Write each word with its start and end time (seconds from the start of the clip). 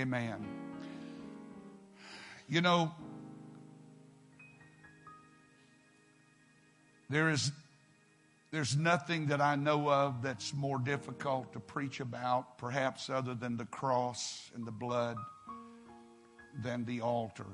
Amen. 0.00 0.46
You 2.48 2.62
know, 2.62 2.90
there 7.10 7.28
is 7.28 7.52
there's 8.50 8.78
nothing 8.78 9.26
that 9.26 9.42
I 9.42 9.56
know 9.56 9.90
of 9.90 10.22
that's 10.22 10.54
more 10.54 10.78
difficult 10.78 11.52
to 11.52 11.60
preach 11.60 12.00
about, 12.00 12.56
perhaps 12.56 13.10
other 13.10 13.34
than 13.34 13.58
the 13.58 13.66
cross 13.66 14.50
and 14.54 14.66
the 14.66 14.72
blood, 14.72 15.18
than 16.62 16.86
the 16.86 17.02
altar. 17.02 17.44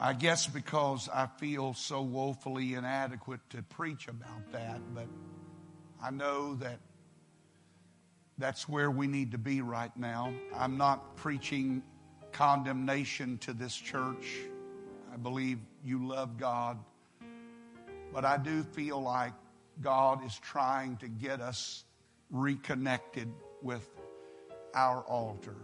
I 0.00 0.14
guess 0.14 0.46
because 0.46 1.10
I 1.12 1.26
feel 1.26 1.74
so 1.74 2.00
woefully 2.00 2.72
inadequate 2.72 3.40
to 3.50 3.62
preach 3.62 4.08
about 4.08 4.52
that, 4.52 4.80
but 4.94 5.06
I 6.02 6.10
know 6.10 6.54
that 6.54 6.78
that's 8.38 8.68
where 8.68 8.90
we 8.90 9.06
need 9.06 9.30
to 9.32 9.38
be 9.38 9.60
right 9.60 9.96
now. 9.96 10.32
I'm 10.54 10.76
not 10.76 11.16
preaching 11.16 11.82
condemnation 12.32 13.38
to 13.38 13.52
this 13.52 13.74
church. 13.74 14.38
I 15.12 15.16
believe 15.16 15.58
you 15.84 16.06
love 16.06 16.36
God. 16.36 16.78
But 18.12 18.24
I 18.24 18.36
do 18.36 18.62
feel 18.62 19.00
like 19.00 19.32
God 19.80 20.24
is 20.24 20.38
trying 20.38 20.96
to 20.98 21.08
get 21.08 21.40
us 21.40 21.84
reconnected 22.30 23.28
with 23.62 23.88
our 24.74 25.02
altar. 25.02 25.56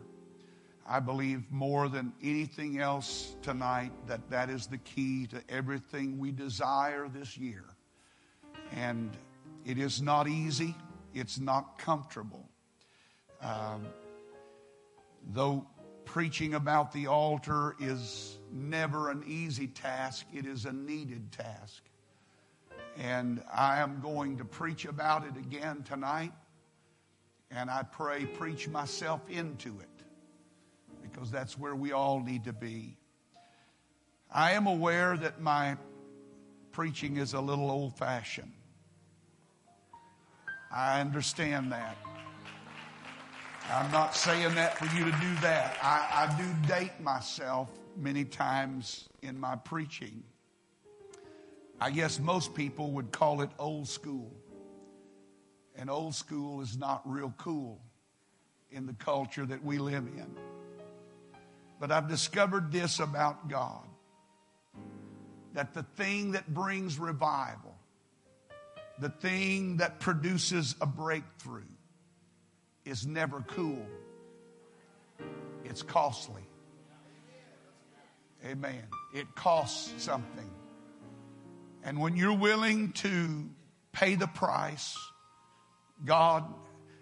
I 0.86 0.98
believe 0.98 1.42
more 1.50 1.88
than 1.88 2.12
anything 2.22 2.80
else 2.80 3.36
tonight 3.42 3.92
that 4.06 4.30
that 4.30 4.50
is 4.50 4.66
the 4.66 4.78
key 4.78 5.26
to 5.28 5.42
everything 5.48 6.18
we 6.18 6.32
desire 6.32 7.08
this 7.08 7.36
year. 7.36 7.64
And 8.72 9.16
it 9.64 9.78
is 9.78 10.00
not 10.00 10.26
easy, 10.28 10.74
it's 11.14 11.38
not 11.38 11.78
comfortable. 11.78 12.48
Um, 13.42 13.86
though 15.32 15.66
preaching 16.04 16.54
about 16.54 16.92
the 16.92 17.06
altar 17.06 17.76
is 17.80 18.38
never 18.52 19.10
an 19.10 19.22
easy 19.26 19.66
task, 19.66 20.26
it 20.32 20.46
is 20.46 20.64
a 20.64 20.72
needed 20.72 21.32
task. 21.32 21.82
And 22.96 23.42
I 23.54 23.78
am 23.78 24.00
going 24.00 24.38
to 24.38 24.44
preach 24.44 24.84
about 24.84 25.24
it 25.24 25.36
again 25.36 25.82
tonight. 25.84 26.32
And 27.50 27.70
I 27.70 27.82
pray, 27.82 28.26
preach 28.26 28.68
myself 28.68 29.20
into 29.28 29.80
it 29.80 30.04
because 31.02 31.30
that's 31.30 31.58
where 31.58 31.74
we 31.74 31.92
all 31.92 32.20
need 32.20 32.44
to 32.44 32.52
be. 32.52 32.96
I 34.32 34.52
am 34.52 34.66
aware 34.66 35.16
that 35.16 35.40
my 35.40 35.76
preaching 36.72 37.16
is 37.16 37.34
a 37.34 37.40
little 37.40 37.70
old 37.70 37.96
fashioned. 37.96 38.52
I 40.72 41.00
understand 41.00 41.72
that. 41.72 41.96
I'm 43.72 43.92
not 43.92 44.16
saying 44.16 44.56
that 44.56 44.76
for 44.76 44.84
you 44.96 45.04
to 45.04 45.12
do 45.12 45.34
that. 45.42 45.76
I, 45.80 46.26
I 46.28 46.36
do 46.36 46.66
date 46.66 47.00
myself 47.00 47.68
many 47.96 48.24
times 48.24 49.08
in 49.22 49.38
my 49.38 49.54
preaching. 49.54 50.24
I 51.80 51.92
guess 51.92 52.18
most 52.18 52.52
people 52.54 52.90
would 52.92 53.12
call 53.12 53.42
it 53.42 53.50
old 53.60 53.88
school. 53.88 54.32
And 55.76 55.88
old 55.88 56.16
school 56.16 56.60
is 56.62 56.76
not 56.76 57.00
real 57.04 57.32
cool 57.38 57.80
in 58.72 58.86
the 58.86 58.92
culture 58.94 59.46
that 59.46 59.64
we 59.64 59.78
live 59.78 60.04
in. 60.04 60.26
But 61.78 61.92
I've 61.92 62.08
discovered 62.08 62.72
this 62.72 62.98
about 62.98 63.48
God 63.48 63.86
that 65.54 65.74
the 65.74 65.84
thing 65.94 66.32
that 66.32 66.52
brings 66.52 66.98
revival, 66.98 67.76
the 68.98 69.10
thing 69.10 69.76
that 69.76 70.00
produces 70.00 70.74
a 70.80 70.86
breakthrough, 70.86 71.62
is 72.84 73.06
never 73.06 73.40
cool, 73.42 73.86
it's 75.64 75.82
costly. 75.82 76.42
Amen. 78.44 78.82
It 79.14 79.34
costs 79.34 79.92
something. 80.02 80.50
And 81.82 82.00
when 82.00 82.16
you're 82.16 82.36
willing 82.36 82.92
to 82.92 83.50
pay 83.92 84.14
the 84.14 84.26
price, 84.26 84.96
God 86.04 86.44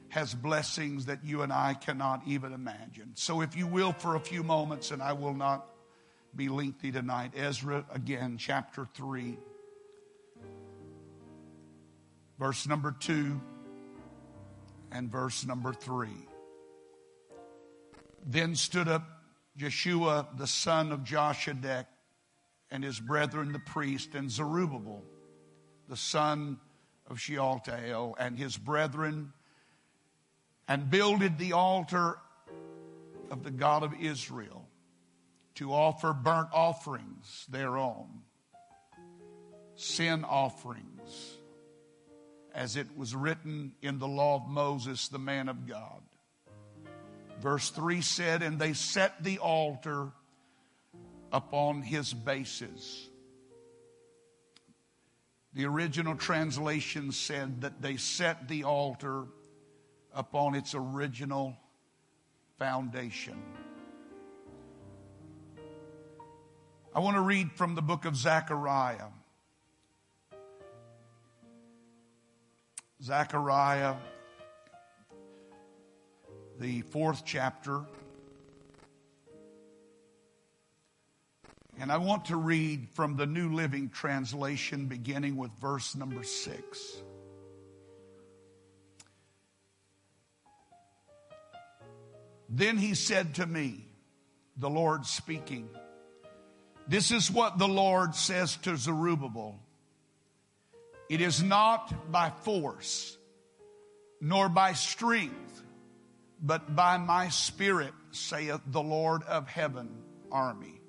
has 0.09 0.35
blessings 0.35 1.07
that 1.07 1.25
you 1.25 1.43
and 1.43 1.53
I 1.53 1.75
cannot 1.75 2.23
even 2.27 2.53
imagine. 2.53 3.13
So, 3.15 3.41
if 3.41 3.57
you 3.57 3.67
will, 3.67 3.93
for 3.93 4.17
a 4.17 4.21
few 4.21 4.43
moments, 4.43 4.91
and 4.91 5.03
I 5.03 5.13
will 5.13 5.35
not 5.35 5.67
be 6.35 6.49
lengthy 6.49 6.91
tonight, 6.91 7.33
Ezra 7.37 7.85
again, 7.93 8.37
chapter 8.39 8.89
3, 8.95 9.39
verse 12.39 12.67
number 12.67 12.95
2 12.99 13.41
and 14.93 15.11
verse 15.11 15.47
number 15.47 15.73
3. 15.73 16.09
Then 18.25 18.55
stood 18.55 18.89
up 18.89 19.07
Jeshua, 19.57 20.29
the 20.37 20.47
son 20.47 20.93
of 20.93 21.01
Jozadak, 21.01 21.87
and 22.71 22.85
his 22.85 23.01
brethren 23.01 23.53
the 23.53 23.59
priest, 23.59 24.15
and 24.15 24.31
Zerubbabel, 24.31 25.03
the 25.89 25.97
son 25.97 26.59
of 27.09 27.19
Shealtiel, 27.19 28.15
and 28.19 28.39
his 28.39 28.57
brethren, 28.57 29.33
and 30.69 30.91
builded 30.91 31.39
the 31.39 31.55
altar 31.55 32.19
of 33.31 33.43
the 33.43 33.51
God 33.51 33.83
of 33.83 33.95
Israel 34.01 34.69
to 35.57 35.73
offer 35.73 36.13
burnt 36.13 36.51
offerings 36.53 37.47
thereon, 37.51 38.23
sin 39.75 40.25
offerings, 40.25 41.38
as 42.55 42.77
it 42.77 42.87
was 42.97 43.15
written 43.15 43.73
in 43.83 43.99
the 43.99 44.09
law 44.09 44.37
of 44.37 44.49
Moses, 44.49 45.09
the 45.09 45.19
man 45.19 45.49
of 45.49 45.67
God. 45.67 46.03
Verse 47.41 47.71
3 47.71 48.01
said, 48.01 48.43
And 48.43 48.59
they 48.59 48.73
set 48.73 49.23
the 49.23 49.39
altar 49.39 50.11
upon 51.33 51.83
his 51.83 52.13
bases. 52.13 53.09
The 55.55 55.67
original 55.67 56.15
translation 56.15 57.13
said 57.13 57.63
that 57.63 57.81
they 57.81 57.97
set 57.97 58.49
the 58.49 58.65
altar 58.65 59.27
upon 60.13 60.55
its 60.55 60.75
original 60.75 61.57
foundation. 62.59 63.41
I 66.95 67.01
want 67.01 67.17
to 67.17 67.23
read 67.23 67.53
from 67.53 67.75
the 67.75 67.83
book 67.83 68.05
of 68.05 68.17
Zechariah. 68.17 69.09
Zechariah, 73.03 73.95
the 76.59 76.83
fourth 76.83 77.23
chapter. 77.25 77.83
And 81.79 81.93
I 81.93 81.99
want 81.99 82.25
to 82.27 82.37
read 82.37 82.89
from 82.95 83.17
the 83.17 83.27
New 83.27 83.53
Living 83.55 83.89
Translation, 83.91 84.87
beginning 84.87 85.37
with 85.37 85.53
verse 85.61 85.95
number 85.95 86.25
six. 86.25 86.97
Then 92.49 92.79
he 92.79 92.95
said 92.95 93.37
to 93.37 93.47
me, 93.47 93.85
the 94.57 94.71
Lord 94.71 95.07
speaking, 95.07 95.69
This 96.89 97.13
is 97.13 97.31
what 97.31 97.59
the 97.59 97.69
Lord 97.69 98.17
says 98.17 98.57
to 98.63 98.77
Zerubbabel 98.77 99.61
It 101.09 101.21
is 101.21 101.43
not 101.43 102.13
by 102.13 102.31
force, 102.43 103.17
nor 104.21 104.49
by 104.49 104.75
strength, 104.75 105.63
but 106.41 106.75
by 106.77 106.99
my 106.99 107.29
spirit, 107.29 107.93
saith 108.11 108.61
the 108.67 108.83
Lord 108.83 109.23
of 109.23 109.49
heaven 109.49 109.91
army. 110.31 110.81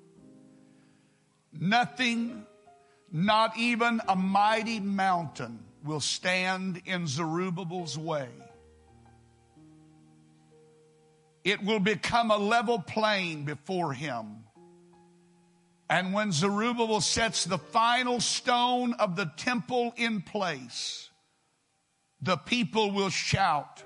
Nothing, 1.52 2.46
not 3.10 3.56
even 3.56 4.00
a 4.08 4.16
mighty 4.16 4.80
mountain, 4.80 5.60
will 5.84 6.00
stand 6.00 6.82
in 6.84 7.06
Zerubbabel's 7.06 7.96
way. 7.96 8.28
It 11.42 11.62
will 11.62 11.80
become 11.80 12.30
a 12.30 12.36
level 12.36 12.78
plain 12.78 13.44
before 13.44 13.94
him. 13.94 14.44
And 15.90 16.14
when 16.14 16.30
Zerubbabel 16.30 17.00
sets 17.00 17.44
the 17.44 17.58
final 17.58 18.20
stone 18.20 18.92
of 18.94 19.16
the 19.16 19.28
temple 19.36 19.92
in 19.96 20.22
place, 20.22 21.10
the 22.22 22.36
people 22.36 22.92
will 22.92 23.10
shout, 23.10 23.82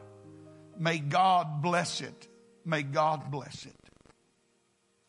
May 0.79 0.99
God 0.99 1.63
bless 1.63 2.03
it. 2.03 2.29
May 2.67 2.83
God 2.83 3.31
bless 3.31 3.65
it. 3.65 3.77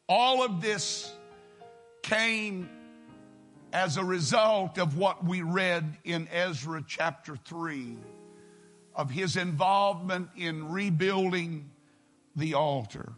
All 0.07 0.43
of 0.43 0.61
this 0.61 1.11
came 2.01 2.69
as 3.73 3.97
a 3.97 4.03
result 4.03 4.77
of 4.77 4.97
what 4.97 5.25
we 5.25 5.41
read 5.41 5.97
in 6.05 6.29
Ezra 6.31 6.83
chapter 6.87 7.35
3 7.35 7.97
of 8.93 9.09
his 9.09 9.35
involvement 9.35 10.29
in 10.37 10.71
rebuilding 10.71 11.71
the 12.35 12.53
altar. 12.53 13.13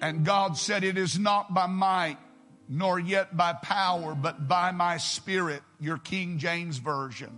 And 0.00 0.24
God 0.24 0.56
said, 0.56 0.84
It 0.84 0.98
is 0.98 1.18
not 1.18 1.52
by 1.52 1.66
might, 1.66 2.18
nor 2.68 2.98
yet 2.98 3.36
by 3.36 3.54
power, 3.54 4.14
but 4.14 4.46
by 4.46 4.70
my 4.70 4.98
spirit, 4.98 5.62
your 5.80 5.98
King 5.98 6.38
James 6.38 6.78
Version. 6.78 7.36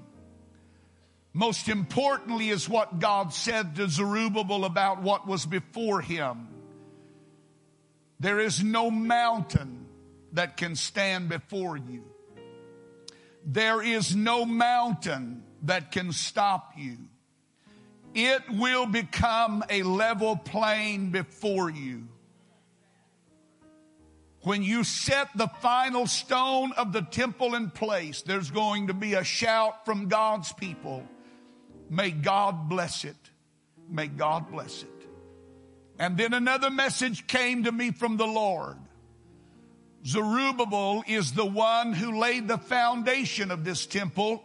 Most 1.32 1.68
importantly, 1.68 2.48
is 2.48 2.68
what 2.68 2.98
God 2.98 3.32
said 3.32 3.76
to 3.76 3.88
Zerubbabel 3.88 4.64
about 4.64 5.02
what 5.02 5.28
was 5.28 5.46
before 5.46 6.00
him. 6.00 6.48
There 8.18 8.40
is 8.40 8.62
no 8.62 8.90
mountain 8.90 9.86
that 10.32 10.56
can 10.56 10.74
stand 10.74 11.28
before 11.28 11.76
you. 11.76 12.04
There 13.46 13.80
is 13.80 14.14
no 14.14 14.44
mountain 14.44 15.44
that 15.62 15.92
can 15.92 16.12
stop 16.12 16.72
you. 16.76 16.98
It 18.12 18.42
will 18.50 18.86
become 18.86 19.64
a 19.70 19.84
level 19.84 20.36
plain 20.36 21.10
before 21.10 21.70
you. 21.70 22.08
When 24.42 24.62
you 24.62 24.84
set 24.84 25.28
the 25.34 25.48
final 25.60 26.06
stone 26.06 26.72
of 26.72 26.92
the 26.92 27.02
temple 27.02 27.54
in 27.54 27.70
place, 27.70 28.22
there's 28.22 28.50
going 28.50 28.86
to 28.86 28.94
be 28.94 29.14
a 29.14 29.24
shout 29.24 29.84
from 29.84 30.08
God's 30.08 30.52
people. 30.54 31.06
May 31.90 32.10
God 32.10 32.68
bless 32.68 33.04
it. 33.04 33.16
May 33.88 34.06
God 34.06 34.50
bless 34.50 34.82
it. 34.82 34.88
And 35.98 36.16
then 36.16 36.32
another 36.32 36.70
message 36.70 37.26
came 37.26 37.64
to 37.64 37.72
me 37.72 37.90
from 37.90 38.16
the 38.16 38.26
Lord. 38.26 38.78
Zerubbabel 40.06 41.04
is 41.06 41.32
the 41.32 41.44
one 41.44 41.92
who 41.92 42.18
laid 42.18 42.48
the 42.48 42.56
foundation 42.56 43.50
of 43.50 43.64
this 43.64 43.84
temple, 43.84 44.42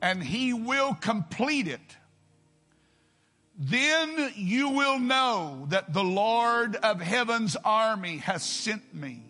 and 0.00 0.22
he 0.22 0.54
will 0.54 0.94
complete 0.94 1.68
it. 1.68 1.96
Then 3.58 4.32
you 4.36 4.70
will 4.70 4.98
know 4.98 5.66
that 5.70 5.92
the 5.92 6.04
Lord 6.04 6.76
of 6.76 7.00
heaven's 7.00 7.56
army 7.64 8.18
has 8.18 8.42
sent 8.42 8.94
me. 8.94 9.22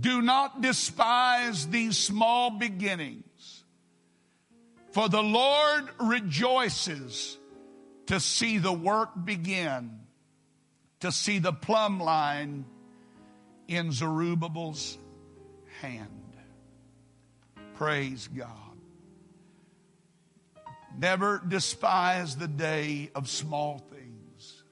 Do 0.00 0.20
not 0.20 0.60
despise 0.60 1.66
these 1.68 1.96
small 1.96 2.50
beginnings, 2.50 3.64
for 4.92 5.08
the 5.08 5.22
Lord 5.22 5.88
rejoices 5.98 7.38
to 8.06 8.20
see 8.20 8.58
the 8.58 8.72
work 8.72 9.10
begin, 9.24 10.00
to 11.00 11.10
see 11.10 11.38
the 11.38 11.52
plumb 11.52 12.00
line 12.00 12.66
in 13.66 13.92
Zerubbabel's 13.92 14.98
hand. 15.80 16.08
Praise 17.76 18.28
God. 18.28 18.67
Never 20.98 21.40
despise 21.46 22.34
the 22.34 22.48
day 22.48 23.10
of 23.14 23.28
small 23.28 23.78
things 23.78 24.64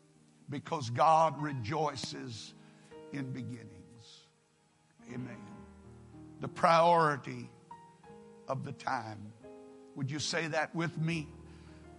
because 0.51 0.91
God 0.91 1.41
rejoices 1.41 2.53
in 3.13 3.31
beginnings. 3.31 3.71
Amen. 5.15 5.39
The 6.41 6.49
priority 6.49 7.49
of 8.49 8.65
the 8.65 8.73
time. 8.73 9.33
Would 9.95 10.11
you 10.11 10.19
say 10.19 10.49
that 10.49 10.75
with 10.75 10.99
me? 10.99 11.29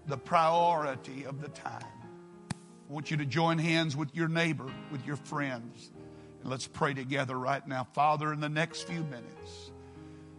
The 0.07 0.17
priority 0.17 1.25
of 1.25 1.41
the 1.41 1.49
time. 1.49 1.81
I 2.51 2.93
want 2.93 3.09
you 3.09 3.17
to 3.17 3.25
join 3.25 3.57
hands 3.57 3.95
with 3.95 4.13
your 4.13 4.27
neighbor, 4.27 4.69
with 4.91 5.05
your 5.05 5.15
friends. 5.15 5.89
And 6.41 6.51
let's 6.51 6.67
pray 6.67 6.93
together 6.93 7.37
right 7.39 7.65
now. 7.65 7.85
Father, 7.93 8.33
in 8.33 8.41
the 8.41 8.49
next 8.49 8.83
few 8.83 9.03
minutes, 9.05 9.66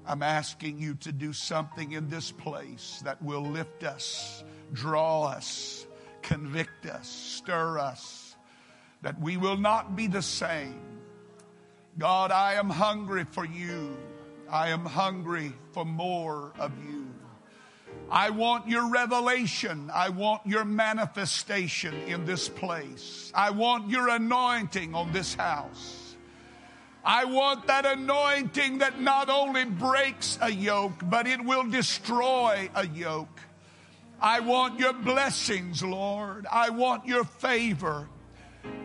I'm 0.08 0.22
asking 0.22 0.78
you 0.78 0.94
to 0.94 1.12
do 1.12 1.34
something 1.34 1.92
in 1.92 2.08
this 2.08 2.32
place 2.32 3.02
that 3.04 3.22
will 3.22 3.42
lift 3.42 3.84
us, 3.84 4.42
draw 4.72 5.24
us, 5.26 5.86
convict 6.22 6.86
us, 6.86 7.06
stir 7.06 7.78
us, 7.78 8.34
that 9.02 9.20
we 9.20 9.36
will 9.36 9.58
not 9.58 9.96
be 9.96 10.06
the 10.06 10.22
same. 10.22 10.80
God, 11.98 12.32
I 12.32 12.54
am 12.54 12.70
hungry 12.70 13.26
for 13.30 13.44
you. 13.44 13.94
I 14.50 14.70
am 14.70 14.86
hungry 14.86 15.52
for 15.72 15.84
more 15.84 16.54
of 16.58 16.72
you. 16.88 17.06
I 18.10 18.30
want 18.30 18.66
your 18.66 18.88
revelation. 18.90 19.90
I 19.92 20.08
want 20.08 20.46
your 20.46 20.64
manifestation 20.64 21.94
in 22.06 22.24
this 22.24 22.48
place. 22.48 23.30
I 23.34 23.50
want 23.50 23.90
your 23.90 24.08
anointing 24.08 24.94
on 24.94 25.12
this 25.12 25.34
house. 25.34 26.07
I 27.04 27.24
want 27.24 27.66
that 27.68 27.86
anointing 27.86 28.78
that 28.78 29.00
not 29.00 29.30
only 29.30 29.64
breaks 29.64 30.38
a 30.42 30.50
yoke, 30.50 31.00
but 31.02 31.26
it 31.26 31.44
will 31.44 31.64
destroy 31.64 32.68
a 32.74 32.86
yoke. 32.86 33.40
I 34.20 34.40
want 34.40 34.80
your 34.80 34.92
blessings, 34.92 35.82
Lord. 35.82 36.46
I 36.50 36.70
want 36.70 37.06
your 37.06 37.24
favor. 37.24 38.08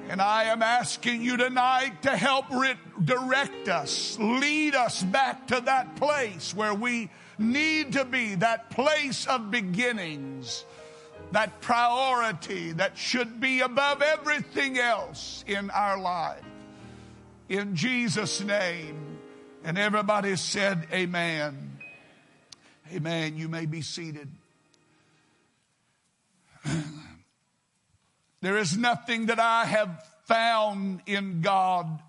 And 0.09 0.21
I 0.21 0.45
am 0.45 0.61
asking 0.61 1.23
you 1.23 1.37
tonight 1.37 2.03
to 2.03 2.15
help 2.15 2.49
re- 2.51 2.75
direct 3.03 3.67
us, 3.67 4.17
lead 4.19 4.75
us 4.75 5.01
back 5.01 5.47
to 5.47 5.61
that 5.61 5.95
place 5.95 6.53
where 6.53 6.73
we 6.73 7.09
need 7.39 7.93
to 7.93 8.05
be, 8.05 8.35
that 8.35 8.69
place 8.69 9.25
of 9.25 9.49
beginnings, 9.49 10.65
that 11.31 11.61
priority 11.61 12.73
that 12.73 12.97
should 12.97 13.39
be 13.39 13.61
above 13.61 14.01
everything 14.01 14.77
else 14.77 15.43
in 15.47 15.71
our 15.71 15.99
life 15.99 16.43
in 17.53 17.75
Jesus' 17.75 18.41
name. 18.41 19.19
And 19.63 19.77
everybody 19.77 20.35
said, 20.35 20.87
Amen. 20.91 21.79
Amen. 22.91 23.37
You 23.37 23.47
may 23.47 23.65
be 23.65 23.81
seated. 23.81 24.27
there 28.41 28.57
is 28.57 28.75
nothing 28.75 29.27
that 29.27 29.39
I 29.39 29.65
have 29.65 30.03
found 30.25 31.01
in 31.05 31.41
God 31.41 32.01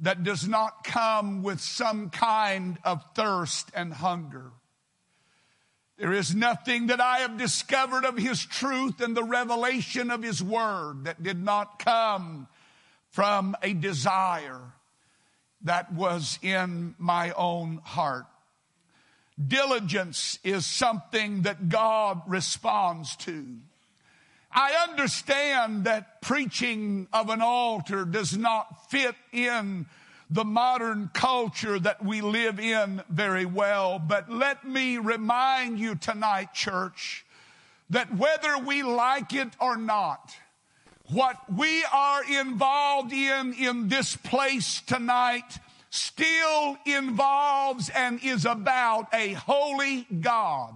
that 0.00 0.24
does 0.24 0.48
not 0.48 0.82
come 0.82 1.42
with 1.42 1.60
some 1.60 2.08
kind 2.10 2.78
of 2.84 3.04
thirst 3.14 3.70
and 3.74 3.92
hunger. 3.92 4.50
There 5.98 6.12
is 6.12 6.34
nothing 6.34 6.86
that 6.86 7.00
I 7.00 7.18
have 7.18 7.36
discovered 7.36 8.04
of 8.04 8.16
His 8.16 8.44
truth 8.44 9.00
and 9.00 9.16
the 9.16 9.24
revelation 9.24 10.10
of 10.10 10.22
His 10.22 10.42
Word 10.42 11.04
that 11.04 11.22
did 11.22 11.42
not 11.42 11.80
come 11.80 12.46
from 13.10 13.56
a 13.62 13.72
desire 13.72 14.60
that 15.62 15.92
was 15.92 16.38
in 16.42 16.94
my 16.98 17.32
own 17.32 17.80
heart. 17.82 18.26
Diligence 19.44 20.38
is 20.42 20.66
something 20.66 21.42
that 21.42 21.68
God 21.68 22.22
responds 22.26 23.16
to. 23.16 23.44
I 24.50 24.86
understand 24.88 25.84
that 25.84 26.22
preaching 26.22 27.06
of 27.12 27.28
an 27.28 27.42
altar 27.42 28.04
does 28.04 28.36
not 28.36 28.90
fit 28.90 29.14
in 29.32 29.86
the 30.30 30.44
modern 30.44 31.10
culture 31.12 31.78
that 31.78 32.04
we 32.04 32.20
live 32.20 32.58
in 32.58 33.02
very 33.08 33.46
well, 33.46 33.98
but 33.98 34.30
let 34.30 34.66
me 34.66 34.98
remind 34.98 35.78
you 35.78 35.94
tonight, 35.94 36.52
church, 36.52 37.24
that 37.90 38.14
whether 38.14 38.58
we 38.58 38.82
like 38.82 39.32
it 39.32 39.48
or 39.60 39.76
not, 39.76 40.34
what 41.10 41.36
we 41.50 41.84
are 41.92 42.22
involved 42.24 43.12
in 43.12 43.54
in 43.54 43.88
this 43.88 44.16
place 44.16 44.82
tonight 44.82 45.58
still 45.90 46.76
involves 46.84 47.88
and 47.88 48.22
is 48.22 48.44
about 48.44 49.08
a 49.14 49.32
holy 49.32 50.06
God. 50.20 50.74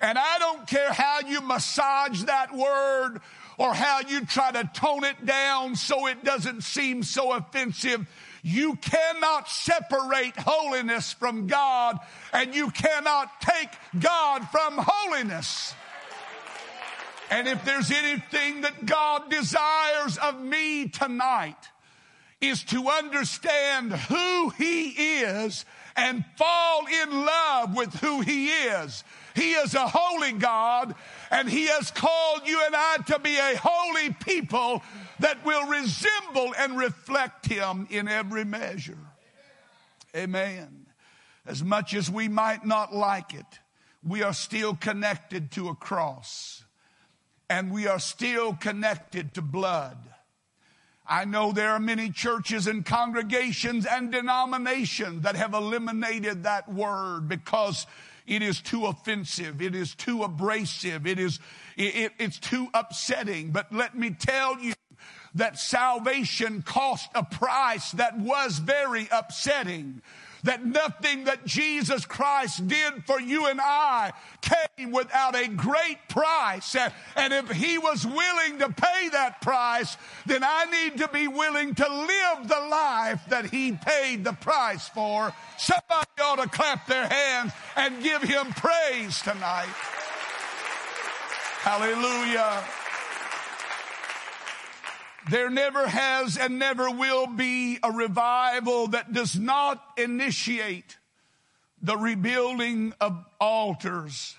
And 0.00 0.16
I 0.16 0.38
don't 0.38 0.66
care 0.68 0.92
how 0.92 1.20
you 1.26 1.40
massage 1.40 2.22
that 2.24 2.54
word 2.54 3.20
or 3.58 3.74
how 3.74 4.00
you 4.08 4.24
try 4.24 4.52
to 4.52 4.70
tone 4.72 5.02
it 5.02 5.26
down 5.26 5.74
so 5.74 6.06
it 6.06 6.22
doesn't 6.22 6.62
seem 6.62 7.02
so 7.02 7.32
offensive. 7.32 8.06
You 8.44 8.76
cannot 8.76 9.48
separate 9.48 10.36
holiness 10.36 11.12
from 11.12 11.48
God 11.48 11.98
and 12.32 12.54
you 12.54 12.70
cannot 12.70 13.40
take 13.40 13.70
God 13.98 14.48
from 14.50 14.78
holiness. 14.78 15.74
And 17.30 17.46
if 17.46 17.64
there's 17.64 17.90
anything 17.90 18.62
that 18.62 18.86
God 18.86 19.30
desires 19.30 20.16
of 20.18 20.40
me 20.40 20.88
tonight, 20.88 21.56
is 22.40 22.62
to 22.64 22.88
understand 22.88 23.92
who 23.92 24.50
He 24.50 24.90
is 25.20 25.64
and 25.96 26.24
fall 26.36 26.84
in 26.86 27.24
love 27.24 27.76
with 27.76 27.92
who 27.94 28.20
He 28.20 28.48
is. 28.48 29.02
He 29.34 29.52
is 29.52 29.74
a 29.74 29.88
holy 29.88 30.32
God, 30.32 30.94
and 31.30 31.48
He 31.48 31.66
has 31.66 31.90
called 31.90 32.42
you 32.46 32.60
and 32.64 32.74
I 32.76 32.96
to 33.08 33.18
be 33.18 33.36
a 33.36 33.56
holy 33.56 34.12
people 34.12 34.82
that 35.18 35.44
will 35.44 35.66
resemble 35.66 36.54
and 36.56 36.78
reflect 36.78 37.46
Him 37.46 37.88
in 37.90 38.08
every 38.08 38.44
measure. 38.44 38.98
Amen. 40.14 40.86
As 41.44 41.62
much 41.62 41.94
as 41.94 42.10
we 42.10 42.28
might 42.28 42.64
not 42.64 42.94
like 42.94 43.34
it, 43.34 43.46
we 44.06 44.22
are 44.22 44.34
still 44.34 44.74
connected 44.74 45.50
to 45.52 45.68
a 45.68 45.74
cross 45.74 46.62
and 47.50 47.70
we 47.70 47.86
are 47.86 47.98
still 47.98 48.54
connected 48.54 49.34
to 49.34 49.42
blood. 49.42 49.96
I 51.06 51.24
know 51.24 51.52
there 51.52 51.70
are 51.70 51.80
many 51.80 52.10
churches 52.10 52.66
and 52.66 52.84
congregations 52.84 53.86
and 53.86 54.12
denominations 54.12 55.22
that 55.22 55.36
have 55.36 55.54
eliminated 55.54 56.42
that 56.42 56.70
word 56.70 57.28
because 57.28 57.86
it 58.26 58.42
is 58.42 58.60
too 58.60 58.84
offensive. 58.84 59.62
It 59.62 59.74
is 59.74 59.94
too 59.94 60.22
abrasive. 60.22 61.06
It 61.06 61.18
is, 61.18 61.40
it, 61.78 62.12
it's 62.18 62.38
too 62.38 62.68
upsetting. 62.74 63.52
But 63.52 63.72
let 63.72 63.96
me 63.96 64.10
tell 64.10 64.58
you 64.58 64.74
that 65.34 65.58
salvation 65.58 66.60
cost 66.60 67.08
a 67.14 67.24
price 67.24 67.92
that 67.92 68.18
was 68.18 68.58
very 68.58 69.08
upsetting. 69.10 70.02
That 70.44 70.64
nothing 70.64 71.24
that 71.24 71.44
Jesus 71.44 72.06
Christ 72.06 72.66
did 72.66 73.04
for 73.04 73.20
you 73.20 73.46
and 73.46 73.60
I 73.60 74.12
came 74.40 74.92
without 74.92 75.34
a 75.34 75.48
great 75.48 75.98
price. 76.08 76.76
And 77.16 77.32
if 77.32 77.50
he 77.50 77.78
was 77.78 78.06
willing 78.06 78.58
to 78.60 78.68
pay 78.70 79.08
that 79.10 79.40
price, 79.40 79.96
then 80.26 80.42
I 80.44 80.64
need 80.66 80.98
to 80.98 81.08
be 81.08 81.28
willing 81.28 81.74
to 81.74 81.88
live 81.88 82.48
the 82.48 82.66
life 82.70 83.20
that 83.28 83.46
he 83.46 83.72
paid 83.72 84.24
the 84.24 84.32
price 84.32 84.88
for. 84.88 85.32
Somebody 85.58 86.06
ought 86.20 86.42
to 86.42 86.48
clap 86.48 86.86
their 86.86 87.06
hands 87.06 87.52
and 87.76 88.02
give 88.02 88.22
him 88.22 88.52
praise 88.52 89.20
tonight. 89.22 89.74
Hallelujah. 91.60 92.64
There 95.30 95.50
never 95.50 95.86
has 95.86 96.38
and 96.38 96.58
never 96.58 96.90
will 96.90 97.26
be 97.26 97.78
a 97.82 97.92
revival 97.92 98.88
that 98.88 99.12
does 99.12 99.38
not 99.38 99.82
initiate 99.98 100.96
the 101.82 101.96
rebuilding 101.96 102.94
of 103.00 103.24
altars. 103.38 104.34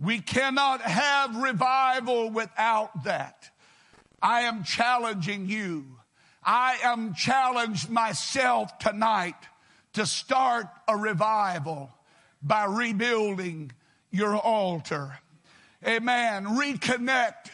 We 0.00 0.20
cannot 0.20 0.82
have 0.82 1.36
revival 1.36 2.30
without 2.30 3.04
that. 3.04 3.50
I 4.20 4.42
am 4.42 4.64
challenging 4.64 5.48
you. 5.48 5.86
I 6.42 6.78
am 6.82 7.14
challenged 7.14 7.88
myself 7.88 8.78
tonight 8.78 9.36
to 9.92 10.06
start 10.06 10.66
a 10.88 10.96
revival 10.96 11.90
by 12.42 12.64
rebuilding 12.64 13.72
your 14.10 14.36
altar. 14.36 15.18
Amen. 15.86 16.46
Reconnect 16.46 17.50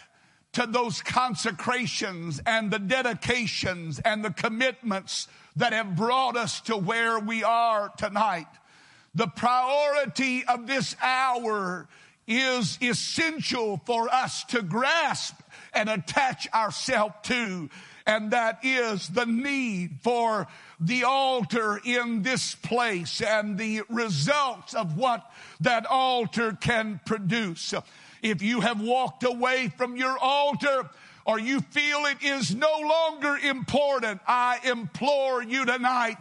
to 0.52 0.66
those 0.66 1.00
consecrations 1.02 2.40
and 2.46 2.70
the 2.70 2.78
dedications 2.78 3.98
and 4.00 4.24
the 4.24 4.30
commitments 4.30 5.28
that 5.56 5.72
have 5.72 5.96
brought 5.96 6.36
us 6.36 6.60
to 6.62 6.76
where 6.76 7.18
we 7.18 7.42
are 7.42 7.90
tonight. 7.96 8.46
The 9.14 9.26
priority 9.26 10.44
of 10.44 10.66
this 10.66 10.96
hour 11.02 11.88
is 12.26 12.78
essential 12.82 13.80
for 13.84 14.12
us 14.12 14.44
to 14.44 14.62
grasp 14.62 15.34
and 15.74 15.88
attach 15.88 16.48
ourselves 16.52 17.14
to. 17.24 17.68
And 18.06 18.32
that 18.32 18.64
is 18.64 19.08
the 19.08 19.26
need 19.26 20.00
for 20.02 20.48
the 20.80 21.04
altar 21.04 21.80
in 21.84 22.22
this 22.22 22.54
place 22.54 23.20
and 23.20 23.56
the 23.56 23.82
results 23.88 24.74
of 24.74 24.96
what 24.96 25.30
that 25.60 25.86
altar 25.86 26.56
can 26.60 27.00
produce. 27.04 27.74
If 28.22 28.40
you 28.40 28.60
have 28.60 28.80
walked 28.80 29.24
away 29.24 29.72
from 29.76 29.96
your 29.96 30.16
altar, 30.18 30.88
or 31.24 31.38
you 31.38 31.60
feel 31.60 32.06
it 32.06 32.22
is 32.22 32.54
no 32.54 32.78
longer 32.80 33.36
important, 33.36 34.20
I 34.26 34.58
implore 34.64 35.42
you 35.42 35.64
tonight 35.64 36.16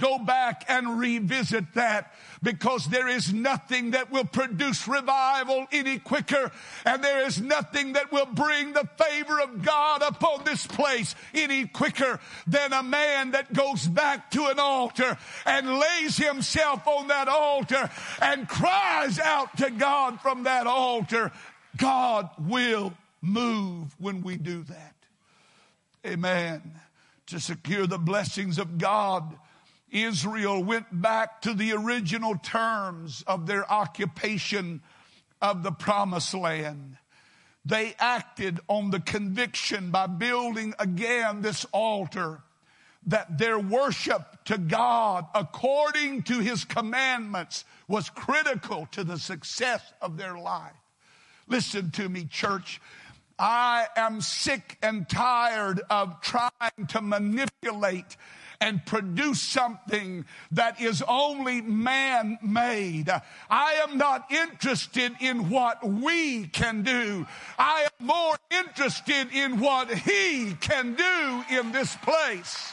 go 0.00 0.18
back 0.18 0.64
and 0.68 0.98
revisit 0.98 1.72
that 1.74 2.12
because 2.42 2.86
there 2.88 3.08
is 3.08 3.32
nothing 3.32 3.92
that 3.92 4.10
will 4.10 4.24
produce 4.24 4.86
revival 4.86 5.66
any 5.72 5.98
quicker 5.98 6.50
and 6.84 7.02
there 7.02 7.26
is 7.26 7.40
nothing 7.40 7.94
that 7.94 8.12
will 8.12 8.26
bring 8.26 8.72
the 8.72 8.88
favor 8.98 9.40
of 9.40 9.64
God 9.64 10.02
upon 10.02 10.44
this 10.44 10.66
place 10.66 11.14
any 11.34 11.66
quicker 11.66 12.20
than 12.46 12.72
a 12.72 12.82
man 12.82 13.30
that 13.30 13.52
goes 13.52 13.86
back 13.86 14.30
to 14.32 14.46
an 14.46 14.58
altar 14.58 15.16
and 15.46 15.78
lays 15.78 16.16
himself 16.16 16.86
on 16.86 17.08
that 17.08 17.28
altar 17.28 17.90
and 18.20 18.48
cries 18.48 19.18
out 19.18 19.56
to 19.58 19.70
God 19.70 20.20
from 20.20 20.42
that 20.42 20.66
altar. 20.66 21.32
God 21.78 22.28
will 22.38 22.92
move 23.22 23.94
when 23.98 24.22
we 24.22 24.36
do 24.36 24.62
that. 24.64 24.94
Amen. 26.06 26.80
To 27.28 27.40
secure 27.40 27.86
the 27.86 27.98
blessings 27.98 28.58
of 28.58 28.78
God, 28.78 29.36
Israel 30.04 30.62
went 30.62 30.86
back 31.00 31.42
to 31.42 31.54
the 31.54 31.72
original 31.72 32.36
terms 32.36 33.24
of 33.26 33.46
their 33.46 33.70
occupation 33.70 34.82
of 35.40 35.62
the 35.62 35.72
promised 35.72 36.34
land. 36.34 36.96
They 37.64 37.94
acted 37.98 38.60
on 38.68 38.90
the 38.90 39.00
conviction 39.00 39.90
by 39.90 40.06
building 40.06 40.74
again 40.78 41.42
this 41.42 41.64
altar 41.72 42.42
that 43.06 43.38
their 43.38 43.58
worship 43.58 44.44
to 44.46 44.58
God 44.58 45.26
according 45.34 46.22
to 46.24 46.40
his 46.40 46.64
commandments 46.64 47.64
was 47.88 48.10
critical 48.10 48.88
to 48.92 49.04
the 49.04 49.18
success 49.18 49.82
of 50.02 50.16
their 50.16 50.38
life. 50.38 50.72
Listen 51.48 51.90
to 51.92 52.08
me, 52.08 52.24
church. 52.24 52.80
I 53.38 53.86
am 53.96 54.20
sick 54.20 54.78
and 54.82 55.08
tired 55.08 55.80
of 55.90 56.20
trying 56.20 56.86
to 56.88 57.00
manipulate 57.00 58.16
and 58.60 58.84
produce 58.86 59.40
something 59.40 60.24
that 60.52 60.80
is 60.80 61.02
only 61.06 61.60
man 61.60 62.38
made. 62.42 63.10
I 63.50 63.72
am 63.86 63.98
not 63.98 64.30
interested 64.30 65.12
in 65.20 65.50
what 65.50 65.86
we 65.86 66.46
can 66.48 66.82
do. 66.82 67.26
I 67.58 67.86
am 68.00 68.06
more 68.06 68.36
interested 68.50 69.32
in 69.32 69.60
what 69.60 69.92
he 69.92 70.54
can 70.60 70.94
do 70.94 71.44
in 71.50 71.72
this 71.72 71.96
place. 71.96 72.72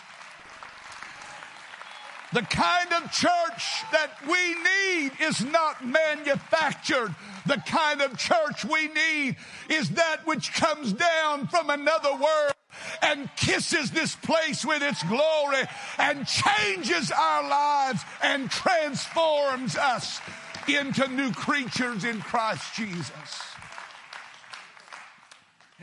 The 2.33 2.41
kind 2.41 2.91
of 2.93 3.11
church 3.11 3.83
that 3.91 4.17
we 4.27 4.55
need 4.55 5.11
is 5.21 5.45
not 5.45 5.85
manufactured. 5.85 7.13
The 7.45 7.61
kind 7.67 8.01
of 8.01 8.17
church 8.17 8.65
we 8.65 8.87
need 8.87 9.35
is 9.69 9.91
that 9.91 10.25
which 10.25 10.51
comes 10.53 10.93
down 10.93 11.45
from 11.45 11.69
another 11.69 12.11
world 12.13 12.53
and 13.01 13.29
kisses 13.35 13.91
this 13.91 14.15
place 14.15 14.65
with 14.65 14.81
its 14.81 15.03
glory 15.03 15.63
and 15.97 16.25
changes 16.27 17.11
our 17.11 17.47
lives 17.47 18.01
and 18.21 18.49
transforms 18.49 19.75
us 19.75 20.19
into 20.67 21.07
new 21.07 21.31
creatures 21.31 22.03
in 22.03 22.21
Christ 22.21 22.73
Jesus. 22.75 23.41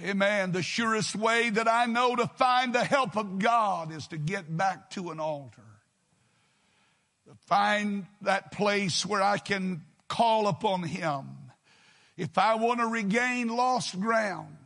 Amen. 0.02 0.52
The 0.52 0.62
surest 0.62 1.14
way 1.14 1.50
that 1.50 1.68
I 1.68 1.86
know 1.86 2.16
to 2.16 2.26
find 2.26 2.74
the 2.74 2.84
help 2.84 3.16
of 3.16 3.38
God 3.38 3.92
is 3.92 4.06
to 4.08 4.18
get 4.18 4.56
back 4.56 4.90
to 4.90 5.10
an 5.10 5.20
altar. 5.20 5.62
To 7.26 7.34
find 7.46 8.06
that 8.22 8.50
place 8.52 9.04
where 9.04 9.22
I 9.22 9.38
can 9.38 9.82
call 10.08 10.48
upon 10.48 10.84
Him. 10.84 11.26
If 12.16 12.38
I 12.38 12.54
want 12.54 12.80
to 12.80 12.86
regain 12.86 13.48
lost 13.48 13.98
ground, 14.00 14.56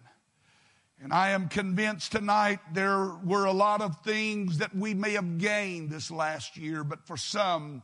and 1.04 1.12
I 1.12 1.32
am 1.32 1.50
convinced 1.50 2.12
tonight 2.12 2.60
there 2.72 3.10
were 3.22 3.44
a 3.44 3.52
lot 3.52 3.82
of 3.82 4.02
things 4.02 4.58
that 4.58 4.74
we 4.74 4.94
may 4.94 5.12
have 5.12 5.36
gained 5.36 5.90
this 5.90 6.10
last 6.10 6.56
year, 6.56 6.82
but 6.82 7.06
for 7.06 7.18
some, 7.18 7.82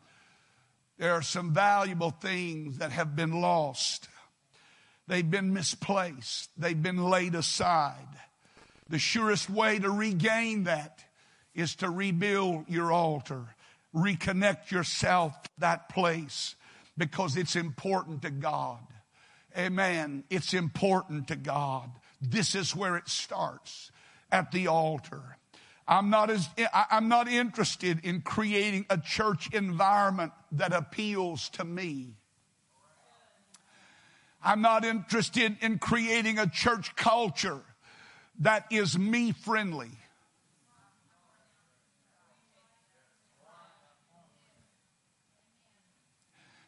there 0.96 1.12
are 1.12 1.20
some 1.20 1.52
valuable 1.52 2.12
things 2.12 2.78
that 2.78 2.92
have 2.92 3.14
been 3.14 3.42
lost. 3.42 4.08
They've 5.06 5.30
been 5.30 5.52
misplaced. 5.52 6.48
They've 6.56 6.82
been 6.82 6.96
laid 6.96 7.34
aside. 7.34 8.08
The 8.88 8.98
surest 8.98 9.50
way 9.50 9.78
to 9.78 9.90
regain 9.90 10.64
that 10.64 11.04
is 11.54 11.74
to 11.76 11.90
rebuild 11.90 12.70
your 12.70 12.90
altar, 12.90 13.54
reconnect 13.94 14.70
yourself 14.70 15.42
to 15.42 15.50
that 15.58 15.90
place 15.90 16.54
because 16.96 17.36
it's 17.36 17.54
important 17.54 18.22
to 18.22 18.30
God. 18.30 18.80
Amen. 19.58 20.24
It's 20.30 20.54
important 20.54 21.28
to 21.28 21.36
God. 21.36 21.90
This 22.20 22.54
is 22.54 22.76
where 22.76 22.96
it 22.96 23.08
starts 23.08 23.90
at 24.30 24.52
the 24.52 24.66
altar. 24.66 25.38
I'm 25.88 26.10
not 26.10 26.30
as, 26.30 26.48
I'm 26.72 27.08
not 27.08 27.26
interested 27.26 28.04
in 28.04 28.20
creating 28.20 28.86
a 28.90 28.98
church 28.98 29.52
environment 29.52 30.32
that 30.52 30.72
appeals 30.72 31.48
to 31.50 31.64
me. 31.64 32.14
I'm 34.42 34.62
not 34.62 34.84
interested 34.84 35.56
in 35.60 35.78
creating 35.78 36.38
a 36.38 36.46
church 36.46 36.94
culture 36.96 37.60
that 38.40 38.66
is 38.70 38.98
me 38.98 39.32
friendly. 39.32 39.90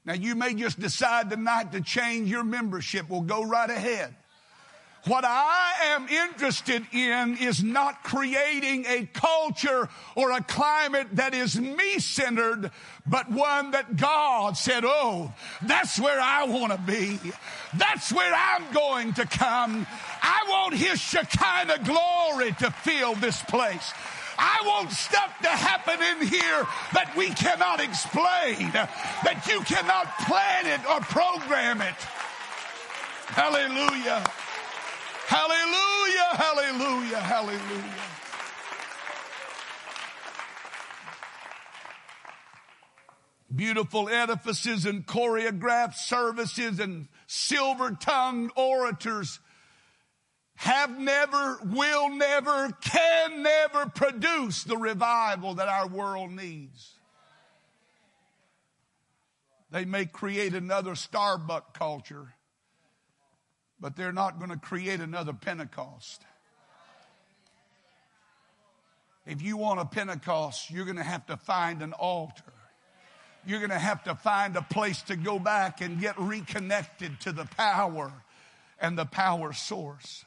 Now, 0.05 0.15
you 0.15 0.35
may 0.35 0.55
just 0.55 0.81
decide 0.81 1.31
tonight 1.31 1.71
to 1.73 1.81
change 1.81 2.29
your 2.29 2.43
membership. 2.43 3.09
Well, 3.09 3.21
go 3.21 3.45
right 3.45 3.71
ahead. 3.71 4.17
What 5.05 5.25
I 5.25 5.73
am 5.87 6.07
interested 6.09 6.87
in 6.93 7.37
is 7.39 7.61
not 7.63 8.05
creating 8.05 8.87
a 8.87 9.07
culture 9.07 9.89
or 10.15 10.31
a 10.31 10.41
climate 10.43 11.09
that 11.15 11.35
is 11.35 11.59
me 11.59 11.99
centered, 11.99 12.71
but 13.05 13.29
one 13.29 13.73
that 13.73 13.97
God 13.97 14.57
said, 14.57 14.85
Oh, 14.87 15.33
that's 15.63 15.99
where 15.99 16.21
I 16.21 16.45
want 16.45 16.71
to 16.71 16.79
be. 16.79 17.19
That's 17.77 18.13
where 18.13 18.33
I'm 18.33 18.73
going 18.73 19.15
to 19.15 19.27
come. 19.27 19.89
I 20.23 20.47
want 20.49 20.75
His 20.75 21.01
Shekinah 21.01 21.83
glory 21.83 22.53
to 22.61 22.71
fill 22.71 23.17
this 23.17 23.43
place. 23.43 23.93
I 24.39 24.63
want 24.65 24.93
stuff 24.93 25.37
to 25.43 25.49
happen 25.49 26.01
in 26.01 26.29
here 26.29 26.67
that 26.95 27.13
we 27.17 27.31
cannot 27.31 27.81
explain, 27.81 28.71
that 28.73 29.47
you 29.51 29.61
cannot 29.63 30.07
plan 30.27 30.67
it 30.67 30.81
or 30.89 31.01
program 31.01 31.83
it. 31.83 31.95
Hallelujah. 33.27 34.23
Hallelujah, 35.27 36.37
hallelujah, 36.37 37.21
hallelujah. 37.21 38.13
beautiful 43.55 44.09
edifices 44.09 44.87
and 44.87 45.07
choreographed 45.07 45.95
services 45.95 46.81
and 46.81 47.09
silver 47.27 47.93
tongued 47.93 48.51
orators 48.57 49.41
have 50.55 50.99
never, 50.99 51.59
will 51.65 52.11
never, 52.11 52.71
can 52.83 53.43
never 53.43 53.87
produce 53.91 54.65
the 54.65 54.77
revival 54.77 55.55
that 55.55 55.69
our 55.69 55.89
world 55.89 56.31
needs. 56.31 56.93
They 59.71 59.85
may 59.85 60.07
create 60.07 60.55
another 60.55 60.93
Starbucks 60.93 61.75
culture, 61.75 62.35
but 63.83 63.97
they're 63.97 64.13
not 64.13 64.39
going 64.39 64.51
to 64.51 64.57
create 64.57 65.01
another 65.01 65.33
Pentecost. 65.33 66.23
If 69.27 69.43
you 69.43 69.57
want 69.57 69.81
a 69.81 69.85
Pentecost, 69.85 70.71
you're 70.71 70.85
going 70.85 70.97
to 70.97 71.03
have 71.03 71.27
to 71.27 71.37
find 71.37 71.83
an 71.83 71.93
altar. 71.93 72.53
You're 73.45 73.59
going 73.59 73.71
to 73.71 73.79
have 73.79 74.05
to 74.05 74.15
find 74.15 74.57
a 74.57 74.63
place 74.63 75.03
to 75.03 75.17
go 75.17 75.41
back 75.41 75.81
and 75.81 76.01
get 76.01 76.19
reconnected 76.19 77.21
to 77.21 77.33
the 77.33 77.45
power 77.45 78.13
and 78.81 78.97
the 78.97 79.05
power 79.05 79.53
source. 79.53 80.25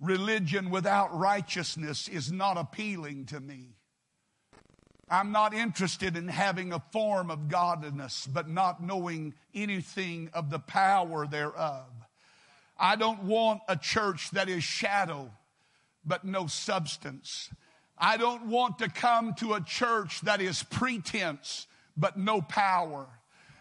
Religion 0.00 0.70
without 0.70 1.16
righteousness 1.16 2.08
is 2.08 2.32
not 2.32 2.56
appealing 2.56 3.26
to 3.26 3.40
me. 3.40 3.76
I'm 5.08 5.32
not 5.32 5.54
interested 5.54 6.16
in 6.16 6.28
having 6.28 6.72
a 6.72 6.82
form 6.92 7.30
of 7.30 7.48
godliness, 7.48 8.26
but 8.26 8.48
not 8.48 8.82
knowing 8.82 9.34
anything 9.54 10.30
of 10.32 10.50
the 10.50 10.58
power 10.58 11.26
thereof. 11.26 11.84
I 12.78 12.96
don't 12.96 13.24
want 13.24 13.62
a 13.68 13.76
church 13.76 14.30
that 14.32 14.48
is 14.48 14.62
shadow, 14.62 15.30
but 16.04 16.24
no 16.24 16.46
substance. 16.46 17.50
I 17.98 18.16
don't 18.16 18.46
want 18.46 18.78
to 18.80 18.88
come 18.88 19.34
to 19.34 19.54
a 19.54 19.60
church 19.60 20.20
that 20.22 20.40
is 20.40 20.62
pretense, 20.62 21.66
but 21.96 22.18
no 22.18 22.42
power. 22.42 23.06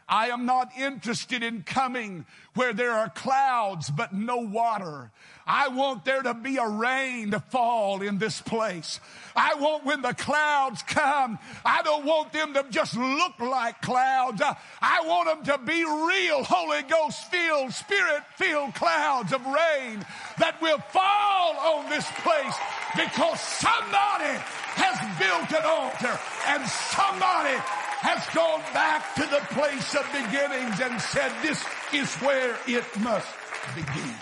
I 0.08 0.28
am 0.28 0.46
not 0.46 0.72
interested 0.78 1.42
in 1.42 1.64
coming 1.64 2.26
where 2.54 2.74
there 2.74 2.92
are 2.92 3.10
clouds 3.10 3.90
but 3.90 4.14
no 4.14 4.38
water. 4.38 5.12
I 5.48 5.68
want 5.70 6.06
there 6.06 6.22
to 6.22 6.34
be 6.34 6.58
a 6.58 6.68
rain 6.68 7.32
to 7.32 7.40
fall 7.40 8.02
in 8.02 8.18
this 8.18 8.42
place. 8.42 9.00
I 9.36 9.56
want 9.56 9.86
when 9.86 10.02
the 10.02 10.14
clouds 10.14 10.84
come, 10.84 11.40
I 11.64 11.82
don't 11.84 12.06
want 12.06 12.34
them 12.34 12.54
to 12.54 12.66
just 12.70 12.96
look 12.96 13.40
like 13.40 13.82
clouds. 13.82 14.42
I 14.82 15.02
want 15.06 15.46
them 15.46 15.58
to 15.58 15.64
be 15.64 15.84
real 15.84 16.44
Holy 16.44 16.84
Ghost 16.84 17.30
filled, 17.32 17.74
Spirit 17.74 18.24
filled 18.38 18.74
clouds 18.76 19.34
of 19.34 19.46
rain 19.46 20.06
that 20.40 20.60
will 20.62 20.80
fall 20.80 21.58
on 21.58 21.90
this 21.90 22.06
place 22.22 22.56
because 22.96 23.40
somebody 23.40 24.34
has 24.78 24.98
built 25.18 25.50
an 25.50 25.66
altar 25.66 26.20
and 26.48 26.68
somebody 26.70 27.58
has 28.06 28.36
gone 28.36 28.62
back 28.72 29.16
to 29.16 29.22
the 29.22 29.42
place 29.56 29.96
of 29.96 30.06
beginnings 30.14 30.80
and 30.80 31.02
said, 31.02 31.32
this 31.42 31.66
is 31.92 32.14
where 32.18 32.56
it 32.68 32.86
must 33.00 33.28
begin. 33.74 34.16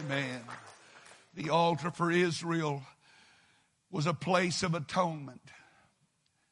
Amen. 0.00 0.40
The 1.34 1.50
altar 1.50 1.92
for 1.92 2.10
Israel 2.10 2.82
was 3.92 4.06
a 4.06 4.14
place 4.14 4.64
of 4.64 4.74
atonement. 4.74 5.42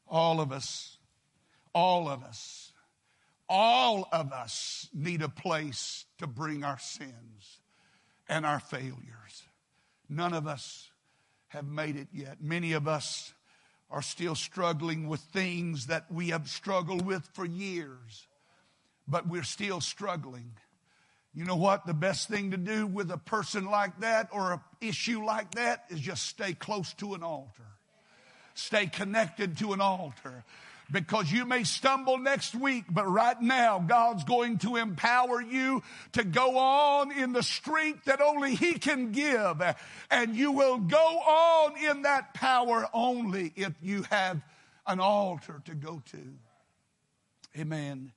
All 0.07 0.39
of 0.39 0.53
us, 0.53 0.97
all 1.75 2.07
of 2.07 2.23
us, 2.23 2.71
all 3.49 4.07
of 4.13 4.31
us 4.31 4.87
need 4.93 5.21
a 5.21 5.27
place 5.29 6.05
to 6.19 6.27
bring 6.27 6.63
our 6.63 6.79
sins 6.79 7.59
and 8.29 8.45
our 8.45 8.61
failures. 8.61 9.43
None 10.07 10.33
of 10.33 10.47
us 10.47 10.89
have 11.49 11.67
made 11.67 11.97
it 11.97 12.07
yet. 12.13 12.41
Many 12.41 12.71
of 12.71 12.87
us 12.87 13.33
are 13.91 14.01
still 14.01 14.35
struggling 14.35 15.07
with 15.07 15.19
things 15.19 15.87
that 15.87 16.11
we 16.11 16.29
have 16.29 16.47
struggled 16.47 17.05
with 17.05 17.27
for 17.33 17.45
years, 17.45 18.27
but 19.07 19.27
we're 19.27 19.43
still 19.43 19.81
struggling. 19.81 20.51
You 21.33 21.45
know 21.45 21.55
what? 21.55 21.85
The 21.85 21.93
best 21.93 22.27
thing 22.29 22.51
to 22.51 22.57
do 22.57 22.87
with 22.87 23.11
a 23.11 23.17
person 23.17 23.65
like 23.65 23.99
that 23.99 24.29
or 24.31 24.53
an 24.53 24.59
issue 24.81 25.23
like 25.23 25.51
that 25.55 25.85
is 25.89 25.99
just 25.99 26.25
stay 26.25 26.53
close 26.53 26.93
to 26.95 27.13
an 27.13 27.23
altar. 27.23 27.63
Stay 28.53 28.87
connected 28.87 29.57
to 29.59 29.73
an 29.73 29.81
altar 29.81 30.43
because 30.91 31.31
you 31.31 31.45
may 31.45 31.63
stumble 31.63 32.17
next 32.17 32.53
week, 32.53 32.85
but 32.89 33.07
right 33.07 33.39
now 33.41 33.79
God's 33.79 34.23
going 34.23 34.57
to 34.59 34.75
empower 34.75 35.41
you 35.41 35.83
to 36.13 36.23
go 36.23 36.57
on 36.57 37.11
in 37.11 37.33
the 37.33 37.43
strength 37.43 38.05
that 38.05 38.21
only 38.21 38.55
He 38.55 38.73
can 38.73 39.11
give. 39.11 39.61
And 40.09 40.35
you 40.35 40.51
will 40.51 40.77
go 40.77 40.97
on 40.97 41.77
in 41.77 42.01
that 42.03 42.33
power 42.33 42.87
only 42.93 43.53
if 43.55 43.73
you 43.81 44.03
have 44.09 44.41
an 44.85 44.99
altar 44.99 45.61
to 45.65 45.75
go 45.75 46.01
to. 46.11 47.59
Amen. 47.59 48.11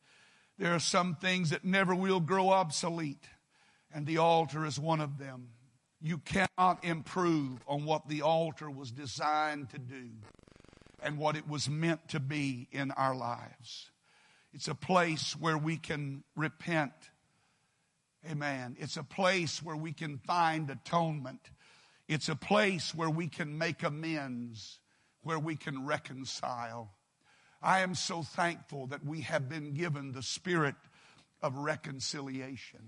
There 0.58 0.74
are 0.74 0.80
some 0.80 1.16
things 1.16 1.50
that 1.50 1.64
never 1.64 1.94
will 1.94 2.20
grow 2.20 2.50
obsolete, 2.50 3.24
and 3.92 4.06
the 4.06 4.18
altar 4.18 4.64
is 4.64 4.78
one 4.78 5.00
of 5.00 5.18
them. 5.18 5.48
You 6.00 6.18
cannot 6.18 6.84
improve 6.84 7.60
on 7.66 7.84
what 7.84 8.08
the 8.08 8.22
altar 8.22 8.70
was 8.70 8.90
designed 8.90 9.70
to 9.70 9.78
do 9.78 10.10
and 11.04 11.18
what 11.18 11.36
it 11.36 11.46
was 11.46 11.68
meant 11.68 12.08
to 12.08 12.18
be 12.18 12.66
in 12.72 12.90
our 12.92 13.14
lives. 13.14 13.90
It's 14.54 14.68
a 14.68 14.74
place 14.74 15.36
where 15.38 15.58
we 15.58 15.76
can 15.76 16.24
repent. 16.34 16.92
Amen. 18.28 18.76
It's 18.78 18.96
a 18.96 19.02
place 19.02 19.62
where 19.62 19.76
we 19.76 19.92
can 19.92 20.18
find 20.18 20.70
atonement. 20.70 21.50
It's 22.08 22.28
a 22.28 22.34
place 22.36 22.94
where 22.94 23.10
we 23.10 23.28
can 23.28 23.58
make 23.58 23.82
amends, 23.82 24.78
where 25.22 25.38
we 25.38 25.56
can 25.56 25.84
reconcile. 25.84 26.94
I 27.60 27.80
am 27.80 27.94
so 27.94 28.22
thankful 28.22 28.86
that 28.88 29.04
we 29.04 29.22
have 29.22 29.48
been 29.48 29.74
given 29.74 30.12
the 30.12 30.22
spirit 30.22 30.76
of 31.42 31.56
reconciliation. 31.56 32.80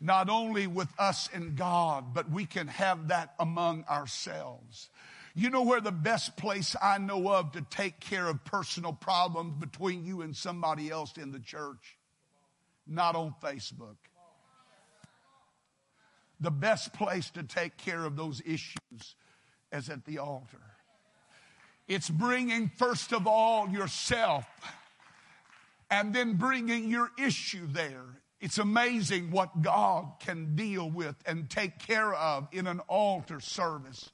Not 0.00 0.28
only 0.28 0.66
with 0.66 0.88
us 0.98 1.28
and 1.32 1.56
God, 1.56 2.14
but 2.14 2.30
we 2.30 2.46
can 2.46 2.68
have 2.68 3.08
that 3.08 3.34
among 3.38 3.84
ourselves. 3.84 4.88
You 5.34 5.50
know 5.50 5.62
where 5.62 5.80
the 5.80 5.92
best 5.92 6.36
place 6.36 6.74
I 6.80 6.98
know 6.98 7.32
of 7.32 7.52
to 7.52 7.62
take 7.62 8.00
care 8.00 8.26
of 8.26 8.44
personal 8.44 8.92
problems 8.92 9.54
between 9.60 10.04
you 10.04 10.22
and 10.22 10.36
somebody 10.36 10.90
else 10.90 11.16
in 11.16 11.30
the 11.30 11.38
church? 11.38 11.96
Not 12.86 13.14
on 13.14 13.34
Facebook. 13.42 13.96
The 16.40 16.50
best 16.50 16.92
place 16.92 17.30
to 17.30 17.42
take 17.42 17.76
care 17.76 18.04
of 18.04 18.16
those 18.16 18.40
issues 18.44 19.14
is 19.72 19.88
at 19.88 20.04
the 20.04 20.18
altar. 20.18 20.60
It's 21.86 22.08
bringing, 22.08 22.70
first 22.76 23.12
of 23.12 23.26
all, 23.26 23.68
yourself 23.68 24.46
and 25.90 26.14
then 26.14 26.34
bringing 26.34 26.88
your 26.88 27.10
issue 27.18 27.66
there. 27.68 28.04
It's 28.40 28.58
amazing 28.58 29.30
what 29.30 29.60
God 29.60 30.12
can 30.20 30.56
deal 30.56 30.88
with 30.88 31.16
and 31.26 31.50
take 31.50 31.78
care 31.78 32.14
of 32.14 32.48
in 32.52 32.66
an 32.66 32.80
altar 32.88 33.40
service 33.40 34.10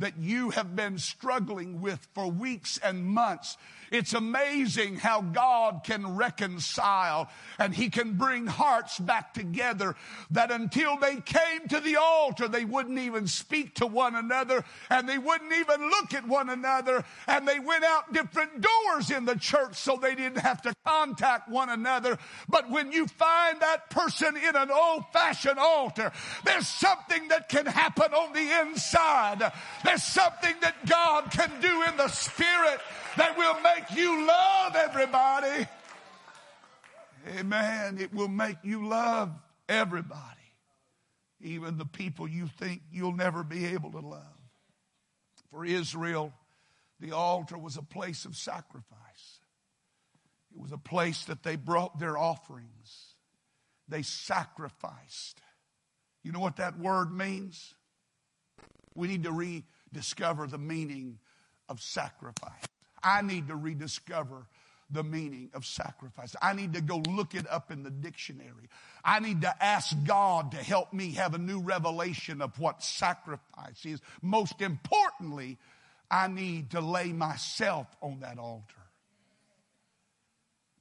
that 0.00 0.18
you 0.18 0.50
have 0.50 0.74
been 0.74 0.98
struggling 0.98 1.80
with 1.80 2.06
for 2.14 2.30
weeks 2.30 2.78
and 2.82 3.06
months. 3.06 3.56
It's 3.90 4.14
amazing 4.14 4.96
how 4.96 5.20
God 5.20 5.80
can 5.84 6.16
reconcile 6.16 7.28
and 7.58 7.74
He 7.74 7.90
can 7.90 8.14
bring 8.14 8.46
hearts 8.46 8.98
back 8.98 9.34
together 9.34 9.96
that 10.30 10.52
until 10.52 10.96
they 10.96 11.16
came 11.20 11.66
to 11.68 11.80
the 11.80 11.96
altar, 11.96 12.46
they 12.46 12.64
wouldn't 12.64 12.98
even 12.98 13.26
speak 13.26 13.74
to 13.76 13.86
one 13.86 14.14
another 14.14 14.64
and 14.90 15.08
they 15.08 15.18
wouldn't 15.18 15.52
even 15.52 15.90
look 15.90 16.14
at 16.14 16.26
one 16.26 16.50
another 16.50 17.04
and 17.26 17.46
they 17.48 17.58
went 17.58 17.84
out 17.84 18.12
different 18.12 18.60
doors 18.60 19.10
in 19.10 19.24
the 19.24 19.36
church 19.36 19.74
so 19.74 19.96
they 19.96 20.14
didn't 20.14 20.38
have 20.38 20.62
to 20.62 20.72
contact 20.86 21.48
one 21.48 21.68
another. 21.68 22.16
But 22.48 22.70
when 22.70 22.92
you 22.92 23.08
find 23.08 23.60
that 23.60 23.90
person 23.90 24.36
in 24.36 24.54
an 24.54 24.70
old 24.70 25.04
fashioned 25.12 25.58
altar, 25.58 26.12
there's 26.44 26.68
something 26.68 27.28
that 27.28 27.48
can 27.48 27.66
happen 27.66 28.14
on 28.14 28.32
the 28.32 28.60
inside. 28.60 29.52
There's 29.90 30.04
something 30.04 30.54
that 30.60 30.86
God 30.86 31.32
can 31.32 31.50
do 31.60 31.82
in 31.88 31.96
the 31.96 32.06
spirit 32.06 32.78
that 33.16 33.36
will 33.36 33.60
make 33.60 33.90
you 33.90 34.24
love 34.24 34.76
everybody. 34.76 35.66
Amen. 37.36 37.98
It 37.98 38.14
will 38.14 38.28
make 38.28 38.58
you 38.62 38.86
love 38.86 39.32
everybody, 39.68 40.54
even 41.40 41.76
the 41.76 41.86
people 41.86 42.28
you 42.28 42.46
think 42.46 42.82
you'll 42.92 43.16
never 43.16 43.42
be 43.42 43.66
able 43.66 43.90
to 43.90 43.98
love. 43.98 44.38
For 45.50 45.64
Israel, 45.64 46.32
the 47.00 47.10
altar 47.10 47.58
was 47.58 47.76
a 47.76 47.82
place 47.82 48.24
of 48.24 48.36
sacrifice. 48.36 49.40
It 50.54 50.62
was 50.62 50.70
a 50.70 50.78
place 50.78 51.24
that 51.24 51.42
they 51.42 51.56
brought 51.56 51.98
their 51.98 52.16
offerings. 52.16 53.16
They 53.88 54.02
sacrificed. 54.02 55.40
You 56.22 56.30
know 56.30 56.38
what 56.38 56.58
that 56.58 56.78
word 56.78 57.12
means? 57.12 57.74
We 58.94 59.08
need 59.08 59.24
to 59.24 59.32
rediscover 59.92 60.46
the 60.46 60.58
meaning 60.58 61.18
of 61.68 61.80
sacrifice. 61.80 62.64
I 63.02 63.22
need 63.22 63.48
to 63.48 63.56
rediscover 63.56 64.46
the 64.90 65.04
meaning 65.04 65.50
of 65.54 65.64
sacrifice. 65.64 66.34
I 66.42 66.52
need 66.52 66.74
to 66.74 66.80
go 66.80 67.02
look 67.08 67.34
it 67.34 67.48
up 67.48 67.70
in 67.70 67.84
the 67.84 67.90
dictionary. 67.90 68.68
I 69.04 69.20
need 69.20 69.42
to 69.42 69.64
ask 69.64 69.96
God 70.04 70.52
to 70.52 70.58
help 70.58 70.92
me 70.92 71.12
have 71.12 71.34
a 71.34 71.38
new 71.38 71.60
revelation 71.60 72.42
of 72.42 72.58
what 72.58 72.82
sacrifice 72.82 73.84
is. 73.84 74.00
Most 74.20 74.60
importantly, 74.60 75.58
I 76.10 76.26
need 76.26 76.70
to 76.70 76.80
lay 76.80 77.12
myself 77.12 77.86
on 78.02 78.20
that 78.20 78.38
altar. 78.38 78.74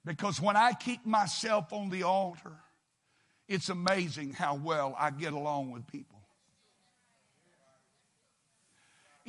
Because 0.04 0.42
when 0.42 0.56
I 0.56 0.74
keep 0.74 1.06
myself 1.06 1.72
on 1.72 1.90
the 1.90 2.04
altar, 2.04 2.56
it's 3.48 3.70
amazing 3.70 4.34
how 4.34 4.56
well 4.56 4.96
I 4.98 5.12
get 5.12 5.34
along 5.34 5.72
with 5.72 5.86
people. 5.88 6.19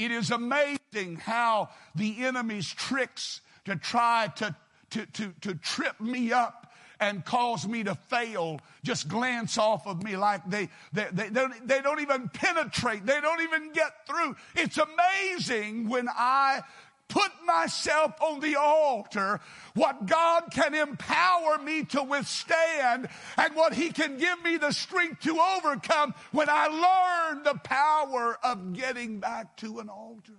It 0.00 0.12
is 0.12 0.30
amazing 0.30 1.16
how 1.16 1.68
the 1.94 2.24
enemy's 2.24 2.72
tricks 2.72 3.42
to 3.66 3.76
try 3.76 4.32
to, 4.36 4.56
to, 4.92 5.04
to, 5.04 5.34
to 5.42 5.54
trip 5.56 6.00
me 6.00 6.32
up 6.32 6.72
and 7.00 7.22
cause 7.22 7.68
me 7.68 7.84
to 7.84 7.94
fail 8.08 8.60
just 8.82 9.08
glance 9.08 9.58
off 9.58 9.86
of 9.86 10.02
me 10.02 10.16
like 10.16 10.48
they, 10.48 10.70
they, 10.94 11.06
they, 11.12 11.28
don't, 11.28 11.68
they 11.68 11.82
don't 11.82 12.00
even 12.00 12.30
penetrate. 12.30 13.04
They 13.04 13.20
don't 13.20 13.42
even 13.42 13.72
get 13.74 14.06
through. 14.06 14.36
It's 14.56 14.78
amazing 14.78 15.90
when 15.90 16.08
I 16.08 16.62
put 17.10 17.30
myself 17.44 18.14
on 18.22 18.40
the 18.40 18.56
altar, 18.56 19.40
what 19.74 20.06
God 20.06 20.44
can 20.50 20.74
empower 20.74 21.58
me 21.58 21.84
to 21.86 22.02
withstand 22.02 23.08
and 23.36 23.54
what 23.54 23.74
He 23.74 23.90
can 23.90 24.16
give 24.16 24.42
me 24.42 24.56
the 24.56 24.72
strength 24.72 25.20
to 25.24 25.38
overcome 25.38 26.14
when 26.32 26.48
I 26.48 26.68
learn 26.68 27.42
the 27.42 27.58
power 27.62 28.38
of 28.42 28.72
getting 28.72 29.20
back 29.20 29.58
to 29.58 29.80
an 29.80 29.90
altar. 29.90 30.32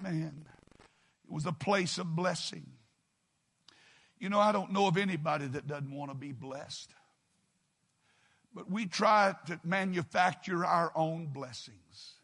Amen. 0.00 0.44
It 1.24 1.32
was 1.32 1.46
a 1.46 1.52
place 1.52 1.98
of 1.98 2.14
blessing. 2.14 2.66
You 4.20 4.28
know, 4.28 4.38
I 4.38 4.52
don't 4.52 4.72
know 4.72 4.86
of 4.86 4.96
anybody 4.96 5.46
that 5.46 5.66
doesn't 5.66 5.90
want 5.90 6.10
to 6.10 6.16
be 6.16 6.32
blessed. 6.32 6.90
But 8.54 8.70
we 8.70 8.86
try 8.86 9.34
to 9.46 9.60
manufacture 9.62 10.64
our 10.64 10.90
own 10.94 11.26
blessings. 11.26 12.14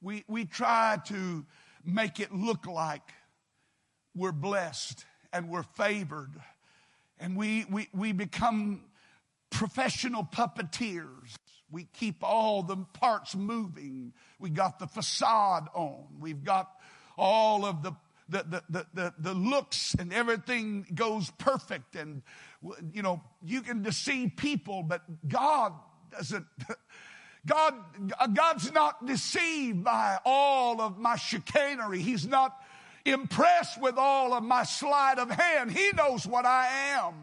We, 0.00 0.24
we 0.28 0.46
try 0.46 0.98
to 1.06 1.44
make 1.84 2.20
it 2.20 2.32
look 2.32 2.66
like 2.66 3.12
we're 4.14 4.32
blessed 4.32 5.04
and 5.32 5.48
we're 5.48 5.62
favored. 5.62 6.32
And 7.18 7.36
we, 7.36 7.66
we, 7.70 7.88
we 7.92 8.12
become 8.12 8.82
professional 9.50 10.24
puppeteers. 10.24 11.34
We 11.70 11.84
keep 11.84 12.22
all 12.22 12.62
the 12.62 12.76
parts 12.76 13.34
moving. 13.36 14.12
We 14.38 14.50
got 14.50 14.78
the 14.78 14.86
facade 14.86 15.68
on. 15.74 16.06
We've 16.18 16.42
got 16.42 16.70
all 17.16 17.64
of 17.64 17.82
the 17.82 17.92
the, 18.30 18.62
the, 18.70 18.86
the, 18.94 19.14
the, 19.18 19.34
looks 19.34 19.94
and 19.94 20.12
everything 20.12 20.86
goes 20.94 21.30
perfect. 21.38 21.96
And, 21.96 22.22
you 22.92 23.02
know, 23.02 23.20
you 23.42 23.60
can 23.60 23.82
deceive 23.82 24.36
people, 24.36 24.84
but 24.84 25.02
God 25.28 25.72
doesn't. 26.12 26.46
God, 27.46 27.74
uh, 28.18 28.26
God's 28.26 28.72
not 28.72 29.06
deceived 29.06 29.82
by 29.82 30.18
all 30.24 30.80
of 30.80 30.98
my 30.98 31.16
chicanery. 31.16 32.00
He's 32.00 32.26
not 32.26 32.54
impressed 33.04 33.80
with 33.80 33.96
all 33.96 34.34
of 34.34 34.42
my 34.42 34.64
sleight 34.64 35.18
of 35.18 35.30
hand. 35.30 35.72
He 35.72 35.90
knows 35.96 36.26
what 36.26 36.44
I 36.44 36.66
am. 36.96 37.14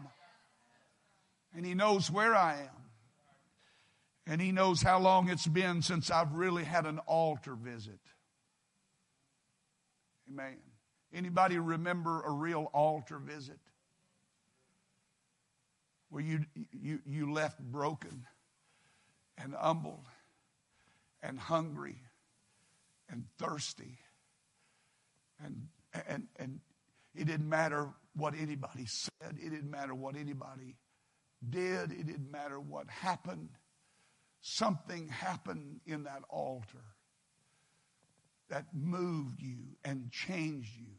And 1.54 1.64
He 1.64 1.74
knows 1.74 2.10
where 2.10 2.34
I 2.34 2.54
am. 2.54 2.68
And 4.26 4.40
He 4.40 4.52
knows 4.52 4.82
how 4.82 4.98
long 4.98 5.28
it's 5.28 5.46
been 5.46 5.82
since 5.82 6.10
I've 6.10 6.34
really 6.34 6.64
had 6.64 6.84
an 6.84 6.98
altar 7.00 7.54
visit. 7.54 8.00
Amen. 10.30 10.56
Anybody 11.14 11.58
remember 11.58 12.22
a 12.22 12.30
real 12.30 12.70
altar 12.74 13.18
visit? 13.18 13.58
Where 16.10 16.22
you, 16.22 16.44
you, 16.72 16.98
you 17.06 17.32
left 17.32 17.60
broken 17.60 18.26
and 19.42 19.54
humbled 19.54 20.06
and 21.22 21.38
hungry 21.38 21.96
and 23.10 23.24
thirsty. 23.38 23.98
And, 25.44 25.68
and, 26.08 26.26
and 26.36 26.60
it 27.14 27.26
didn't 27.26 27.48
matter 27.48 27.88
what 28.14 28.34
anybody 28.34 28.86
said, 28.86 29.36
it 29.38 29.50
didn't 29.50 29.70
matter 29.70 29.94
what 29.94 30.16
anybody 30.16 30.76
did, 31.48 31.92
it 31.92 32.06
didn't 32.06 32.30
matter 32.30 32.58
what 32.58 32.88
happened. 32.88 33.50
Something 34.40 35.08
happened 35.08 35.80
in 35.86 36.04
that 36.04 36.22
altar 36.28 36.84
that 38.50 38.66
moved 38.72 39.40
you 39.42 39.76
and 39.84 40.10
changed 40.10 40.76
you. 40.78 40.94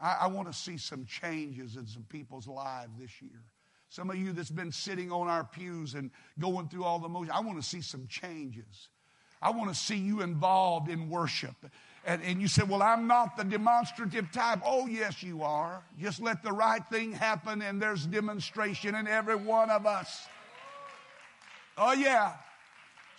I, 0.00 0.18
I 0.22 0.26
want 0.28 0.48
to 0.48 0.54
see 0.54 0.78
some 0.78 1.04
changes 1.04 1.76
in 1.76 1.86
some 1.86 2.04
people's 2.04 2.46
lives 2.46 2.92
this 2.98 3.20
year. 3.20 3.42
Some 3.90 4.08
of 4.08 4.16
you 4.16 4.32
that's 4.32 4.50
been 4.50 4.70
sitting 4.70 5.10
on 5.10 5.26
our 5.26 5.42
pews 5.42 5.94
and 5.94 6.12
going 6.38 6.68
through 6.68 6.84
all 6.84 7.00
the 7.00 7.08
motions, 7.08 7.32
I 7.34 7.40
want 7.40 7.60
to 7.60 7.68
see 7.68 7.82
some 7.82 8.06
changes. 8.06 8.88
I 9.42 9.50
want 9.50 9.68
to 9.68 9.74
see 9.74 9.96
you 9.96 10.22
involved 10.22 10.88
in 10.88 11.10
worship. 11.10 11.56
And, 12.06 12.22
and 12.22 12.40
you 12.40 12.46
said, 12.46 12.68
Well, 12.68 12.82
I'm 12.82 13.08
not 13.08 13.36
the 13.36 13.42
demonstrative 13.42 14.30
type. 14.30 14.60
Oh, 14.64 14.86
yes, 14.86 15.24
you 15.24 15.42
are. 15.42 15.82
Just 15.98 16.20
let 16.20 16.42
the 16.44 16.52
right 16.52 16.86
thing 16.88 17.12
happen, 17.12 17.62
and 17.62 17.82
there's 17.82 18.06
demonstration 18.06 18.94
in 18.94 19.08
every 19.08 19.34
one 19.36 19.70
of 19.70 19.86
us. 19.86 20.26
Oh, 21.76 21.92
yeah. 21.92 22.34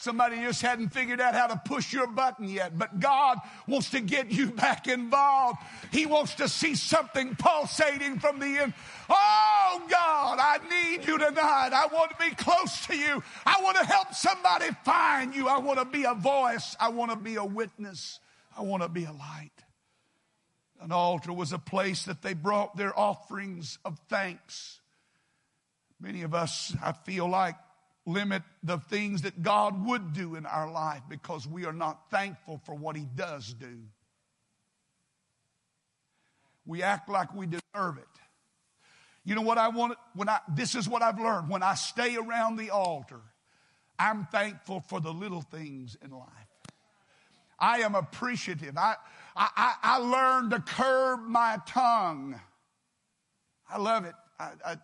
Somebody 0.02 0.38
just 0.38 0.64
hadn't 0.64 0.90
figured 0.90 1.22
out 1.22 1.36
how 1.36 1.46
to 1.46 1.62
push 1.64 1.94
your 1.94 2.08
button 2.08 2.50
yet, 2.50 2.76
but 2.76 3.00
God 3.00 3.38
wants 3.68 3.92
to 3.92 4.00
get 4.00 4.32
you 4.32 4.48
back 4.48 4.88
involved. 4.88 5.60
He 5.92 6.08
wants 6.08 6.34
to 6.36 6.50
see 6.50 6.74
something 6.74 7.36
pulsating 7.36 8.18
from 8.18 8.40
the 8.40 8.48
end. 8.48 8.74
Oh 9.08 9.86
God, 9.88 10.40
I 10.42 10.58
need 10.68 11.06
you 11.06 11.20
tonight. 11.20 11.70
I 11.72 11.88
want 11.94 12.10
to 12.10 12.18
be 12.18 12.34
close 12.34 12.88
to 12.88 12.98
you. 12.98 13.22
I 13.46 13.62
want 13.62 13.78
to 13.78 13.86
help 13.86 14.16
somebody 14.16 14.70
find 14.84 15.36
you. 15.36 15.48
I 15.48 15.60
want 15.60 15.78
to 15.78 15.86
be 15.86 16.06
a 16.06 16.16
voice. 16.16 16.76
I 16.80 16.90
want 16.90 17.12
to 17.12 17.18
be 17.18 17.36
a 17.36 17.46
witness. 17.46 18.20
I 18.58 18.64
want 18.64 18.82
to 18.82 18.90
be 18.90 19.04
a 19.04 19.12
light. 19.12 19.52
An 20.82 20.92
altar 20.92 21.32
was 21.32 21.54
a 21.54 21.60
place 21.60 22.06
that 22.06 22.24
they 22.24 22.34
brought 22.34 22.76
their 22.76 22.98
offerings 22.98 23.78
of 23.86 24.00
thanks. 24.10 24.80
Many 26.00 26.24
of 26.24 26.34
us, 26.34 26.76
I 26.84 26.94
feel 26.94 27.30
like, 27.30 27.54
limit 28.06 28.44
the 28.64 28.78
things 28.78 29.22
that 29.24 29.42
God 29.42 29.86
would 29.86 30.14
do 30.14 30.36
in 30.36 30.46
our 30.46 30.72
life 30.72 31.02
because 31.10 31.48
we 31.48 31.66
are 31.66 31.74
not 31.74 32.10
thankful 32.10 32.62
for 32.66 32.76
what 32.76 32.96
He 32.96 33.06
does 33.16 33.54
do. 33.54 33.80
We 36.66 36.84
act 36.84 37.10
like 37.10 37.34
we 37.34 37.48
deserve 37.48 37.98
it. 37.98 38.06
You 39.24 39.36
know 39.36 39.42
what 39.42 39.58
I 39.58 39.68
want? 39.70 39.98
When 40.16 40.30
I 40.30 40.40
this 40.54 40.74
is 40.74 40.90
what 40.90 41.02
I've 41.02 41.20
learned. 41.20 41.50
When 41.50 41.62
I 41.62 41.76
stay 41.76 42.16
around 42.16 42.56
the 42.56 42.72
altar, 42.72 43.22
I'm 44.00 44.26
thankful 44.32 44.82
for 44.82 45.00
the 45.00 45.12
little 45.12 45.42
things 45.42 45.96
in 46.04 46.12
life. 46.12 46.28
I 47.60 47.80
am 47.80 47.94
appreciative. 47.94 48.78
I 48.78 48.96
I, 49.36 49.74
I 49.82 49.98
learned 49.98 50.52
to 50.52 50.60
curb 50.60 51.22
my 51.22 51.60
tongue. 51.68 52.40
I 53.70 53.78
love 53.78 54.06
it. 54.06 54.16
I, 54.40 54.50
I, 54.66 54.76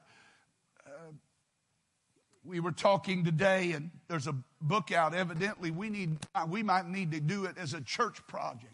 we 2.48 2.60
were 2.60 2.72
talking 2.72 3.24
today, 3.24 3.74
and 3.74 3.92
there's 4.08 4.28
a 4.28 4.36
book 4.62 4.92
out. 4.92 5.14
Evidently, 5.14 5.70
we 5.72 5.90
need 5.90 6.18
we 6.48 6.64
might 6.64 6.88
need 6.88 7.12
to 7.12 7.20
do 7.20 7.46
it 7.46 7.58
as 7.58 7.74
a 7.74 7.82
church 7.82 8.26
project. 8.28 8.74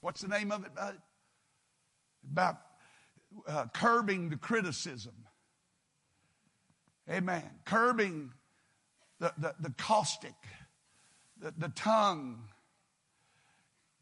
What's 0.00 0.20
the 0.20 0.28
name 0.28 0.52
of 0.52 0.64
it? 0.64 0.74
Bud? 0.74 0.96
About 2.30 2.58
uh, 3.46 3.66
curbing 3.72 4.28
the 4.28 4.36
criticism. 4.36 5.14
Amen. 7.10 7.48
Curbing 7.64 8.30
the, 9.18 9.32
the, 9.38 9.54
the 9.60 9.70
caustic, 9.78 10.34
the, 11.40 11.52
the 11.56 11.68
tongue. 11.70 12.44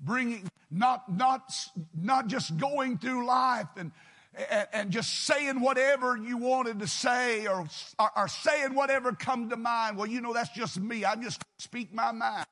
Bringing, 0.00 0.48
not, 0.70 1.12
not, 1.12 1.52
not 1.92 2.28
just 2.28 2.56
going 2.56 2.98
through 2.98 3.26
life 3.26 3.66
and, 3.76 3.90
and, 4.34 4.68
and 4.72 4.90
just 4.90 5.26
saying 5.26 5.60
whatever 5.60 6.16
you 6.16 6.36
wanted 6.36 6.78
to 6.80 6.86
say 6.86 7.46
or, 7.46 7.66
or, 7.98 8.10
or 8.16 8.28
saying 8.28 8.74
whatever 8.74 9.12
come 9.12 9.48
to 9.50 9.56
mind. 9.56 9.96
Well, 9.96 10.06
you 10.06 10.20
know, 10.20 10.32
that's 10.32 10.50
just 10.50 10.78
me. 10.78 11.04
I 11.04 11.16
just 11.16 11.42
speak 11.58 11.92
my 11.92 12.12
mind. 12.12 12.46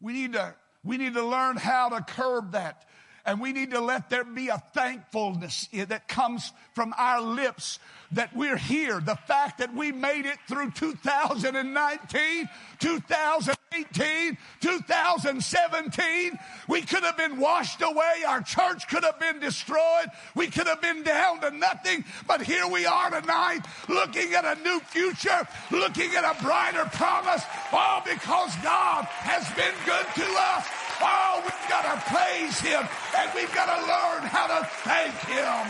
We 0.00 0.12
need 0.12 0.32
to, 0.32 0.54
we 0.82 0.96
need 0.96 1.14
to 1.14 1.24
learn 1.24 1.56
how 1.56 1.90
to 1.90 2.02
curb 2.02 2.52
that. 2.52 2.86
And 3.26 3.40
we 3.40 3.52
need 3.52 3.72
to 3.72 3.80
let 3.80 4.10
there 4.10 4.24
be 4.24 4.48
a 4.48 4.62
thankfulness 4.72 5.68
that 5.72 6.08
comes 6.08 6.52
from 6.74 6.94
our 6.96 7.20
lips 7.20 7.78
that 8.12 8.34
we're 8.34 8.56
here. 8.56 9.00
The 9.00 9.16
fact 9.16 9.58
that 9.58 9.74
we 9.74 9.92
made 9.92 10.26
it 10.26 10.38
through 10.48 10.72
2019, 10.72 12.48
2018, 12.78 14.38
2017. 14.60 16.38
We 16.68 16.82
could 16.82 17.04
have 17.04 17.16
been 17.16 17.38
washed 17.38 17.82
away. 17.82 18.24
Our 18.26 18.42
church 18.42 18.88
could 18.88 19.04
have 19.04 19.20
been 19.20 19.38
destroyed. 19.38 20.08
We 20.34 20.48
could 20.48 20.66
have 20.66 20.80
been 20.80 21.02
down 21.02 21.40
to 21.42 21.50
nothing. 21.50 22.04
But 22.26 22.42
here 22.42 22.66
we 22.66 22.86
are 22.86 23.10
tonight 23.10 23.60
looking 23.88 24.34
at 24.34 24.44
a 24.44 24.60
new 24.62 24.80
future, 24.80 25.46
looking 25.70 26.14
at 26.16 26.24
a 26.24 26.42
brighter 26.42 26.86
promise. 26.94 27.44
All 27.72 28.02
because 28.04 28.56
God 28.62 29.04
has 29.04 29.46
been 29.50 29.74
good 29.86 30.06
to 30.16 30.26
us. 30.36 30.66
Oh, 31.02 31.40
we've 31.42 31.68
got 31.68 31.82
to 31.82 32.14
praise 32.14 32.60
Him 32.60 32.86
and 33.16 33.30
we've 33.34 33.54
got 33.54 33.66
to 33.66 33.80
learn 33.82 34.28
how 34.28 34.46
to 34.46 34.66
thank 34.84 35.14
Him 35.26 35.66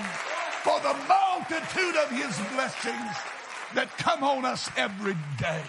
for 0.63 0.79
the 0.81 0.97
multitude 1.09 1.97
of 1.97 2.11
His 2.11 2.37
blessings 2.55 3.17
that 3.75 3.89
come 3.99 4.25
on 4.25 4.45
us 4.45 4.69
every 4.77 5.17
day. 5.39 5.63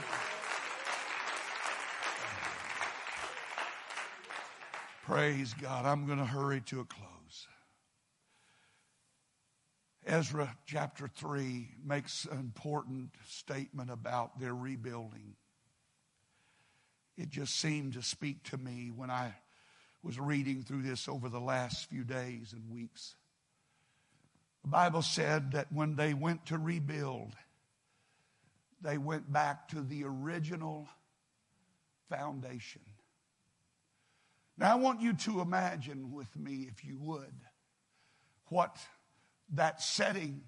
Praise 5.04 5.54
God. 5.54 5.86
I'm 5.86 6.06
going 6.06 6.19
to 6.19 6.26
hurry 6.26 6.62
to 6.67 6.80
a 6.80 6.86
close. 6.86 7.47
Ezra 10.06 10.56
chapter 10.65 11.08
3 11.08 11.69
makes 11.86 12.26
an 12.26 12.39
important 12.39 13.12
statement 13.28 13.91
about 13.91 14.39
their 14.39 14.56
rebuilding. 14.56 15.36
It 17.17 17.30
just 17.30 17.60
seemed 17.60 17.93
to 17.93 18.02
speak 18.02 18.43
to 18.45 18.58
me 18.58 18.91
when 18.95 19.12
I 19.12 19.36
was 20.04 20.20
reading 20.20 20.64
through 20.64 20.82
this 20.82 21.08
over 21.08 21.30
the 21.30 21.40
last 21.40 21.90
few 21.90 22.04
days 22.04 22.54
and 22.54 22.70
weeks. 22.72 23.16
The 24.64 24.70
Bible 24.70 25.02
said 25.02 25.52
that 25.54 25.72
when 25.72 25.96
they 25.96 26.14
went 26.14 26.48
to 26.48 26.58
rebuild, 26.58 27.36
they 28.82 28.98
went 28.98 29.32
back 29.32 29.70
to 29.70 29.82
the 29.82 30.04
original 30.04 30.88
foundation. 32.10 32.82
Now, 34.58 34.74
I 34.74 34.76
want 34.76 35.02
you 35.02 35.14
to 35.14 35.42
imagine 35.42 36.12
with 36.12 36.36
me, 36.38 36.68
if 36.70 36.84
you 36.86 36.98
would, 37.00 37.34
what 38.50 38.76
that 39.54 39.82
setting 39.82 40.42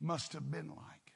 must 0.00 0.32
have 0.34 0.50
been 0.50 0.68
like. 0.68 1.12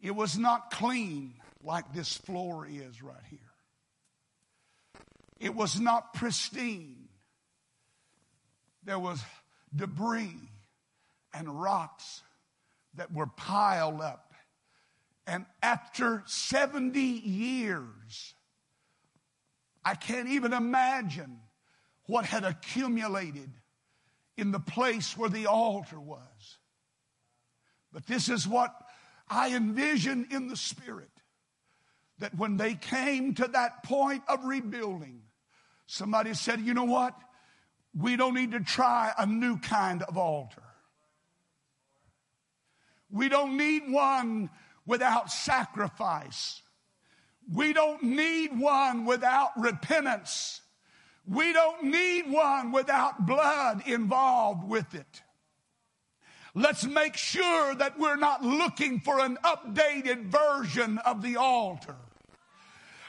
It 0.00 0.14
was 0.14 0.36
not 0.36 0.70
clean 0.70 1.34
like 1.62 1.92
this 1.92 2.16
floor 2.16 2.66
is 2.68 3.02
right 3.02 3.16
here. 3.30 3.45
It 5.38 5.54
was 5.54 5.78
not 5.78 6.14
pristine. 6.14 7.08
There 8.84 8.98
was 8.98 9.22
debris 9.74 10.38
and 11.34 11.60
rocks 11.60 12.22
that 12.94 13.12
were 13.12 13.26
piled 13.26 14.00
up. 14.00 14.32
And 15.26 15.44
after 15.62 16.22
70 16.26 17.00
years, 17.00 18.34
I 19.84 19.94
can't 19.94 20.28
even 20.28 20.52
imagine 20.52 21.40
what 22.06 22.24
had 22.24 22.44
accumulated 22.44 23.50
in 24.36 24.52
the 24.52 24.60
place 24.60 25.16
where 25.16 25.28
the 25.28 25.46
altar 25.46 25.98
was. 25.98 26.58
But 27.92 28.06
this 28.06 28.28
is 28.28 28.46
what 28.46 28.74
I 29.28 29.54
envision 29.54 30.28
in 30.30 30.48
the 30.48 30.56
Spirit 30.56 31.10
that 32.18 32.36
when 32.36 32.56
they 32.56 32.74
came 32.74 33.34
to 33.34 33.48
that 33.48 33.82
point 33.82 34.22
of 34.28 34.44
rebuilding, 34.44 35.22
somebody 35.86 36.34
said, 36.34 36.60
You 36.60 36.74
know 36.74 36.84
what? 36.84 37.14
We 37.98 38.16
don't 38.16 38.34
need 38.34 38.52
to 38.52 38.60
try 38.60 39.12
a 39.16 39.26
new 39.26 39.58
kind 39.58 40.02
of 40.02 40.18
altar. 40.18 40.62
We 43.10 43.28
don't 43.28 43.56
need 43.56 43.90
one 43.90 44.50
without 44.84 45.30
sacrifice. 45.30 46.60
We 47.52 47.72
don't 47.72 48.02
need 48.02 48.58
one 48.58 49.04
without 49.04 49.50
repentance. 49.56 50.60
We 51.26 51.52
don't 51.52 51.84
need 51.84 52.30
one 52.30 52.72
without 52.72 53.26
blood 53.26 53.82
involved 53.86 54.68
with 54.68 54.94
it. 54.94 55.22
Let's 56.54 56.84
make 56.84 57.16
sure 57.16 57.74
that 57.74 57.98
we're 57.98 58.16
not 58.16 58.42
looking 58.42 59.00
for 59.00 59.20
an 59.20 59.36
updated 59.44 60.26
version 60.26 60.98
of 60.98 61.22
the 61.22 61.36
altar. 61.36 61.96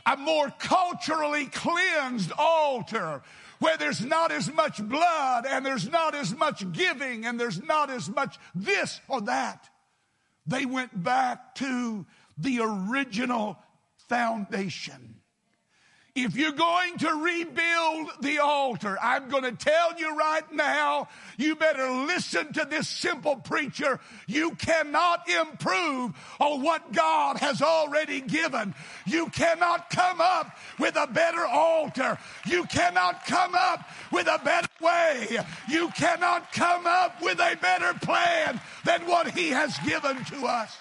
A 0.08 0.16
more 0.16 0.50
culturally 0.58 1.48
cleansed 1.48 2.32
altar 2.38 3.22
where 3.60 3.76
there's 3.76 4.06
not 4.06 4.32
as 4.32 4.50
much 4.54 4.82
blood 4.82 5.46
and 5.46 5.66
there's 5.66 5.90
not 5.90 6.16
as 6.16 6.34
much 6.34 6.72
giving 6.72 7.26
and 7.26 7.38
there's 7.38 7.62
not 7.62 7.90
as 7.90 8.10
much 8.10 8.38
this 8.56 9.02
or 9.10 9.20
that. 9.22 9.68
They 10.46 10.66
went 10.66 11.04
back 11.04 11.56
to 11.56 12.06
the 12.38 12.60
original 12.62 13.58
foundation. 14.08 15.16
If 16.20 16.36
you're 16.36 16.52
going 16.52 16.98
to 16.98 17.14
rebuild 17.14 18.10
the 18.22 18.40
altar, 18.40 18.98
I'm 19.00 19.30
going 19.30 19.44
to 19.44 19.52
tell 19.52 20.00
you 20.00 20.18
right 20.18 20.52
now, 20.52 21.10
you 21.38 21.56
better 21.56 21.92
listen 21.92 22.54
to 22.54 22.66
this 22.68 22.88
simple 22.90 23.36
preacher. 23.36 24.00
You 24.26 24.56
cannot 24.56 25.30
improve 25.30 26.14
on 26.40 26.64
what 26.64 26.92
God 26.92 27.38
has 27.38 27.62
already 27.62 28.22
given. 28.22 28.74
You 29.06 29.28
cannot 29.28 29.92
come 29.92 30.20
up 30.20 30.58
with 30.80 30.96
a 30.96 31.06
better 31.06 31.46
altar. 31.46 32.18
You 32.48 32.64
cannot 32.64 33.28
come 33.28 33.54
up 33.54 33.88
with 34.12 34.26
a 34.26 34.42
better 34.44 34.70
way. 34.82 35.38
You 35.70 35.90
cannot 35.90 36.52
come 36.52 36.88
up 36.88 37.22
with 37.22 37.40
a 37.40 37.56
better 37.62 37.94
plan 38.00 38.60
than 38.86 39.06
what 39.06 39.30
He 39.30 39.50
has 39.50 39.78
given 39.86 40.26
to 40.26 40.48
us. 40.48 40.76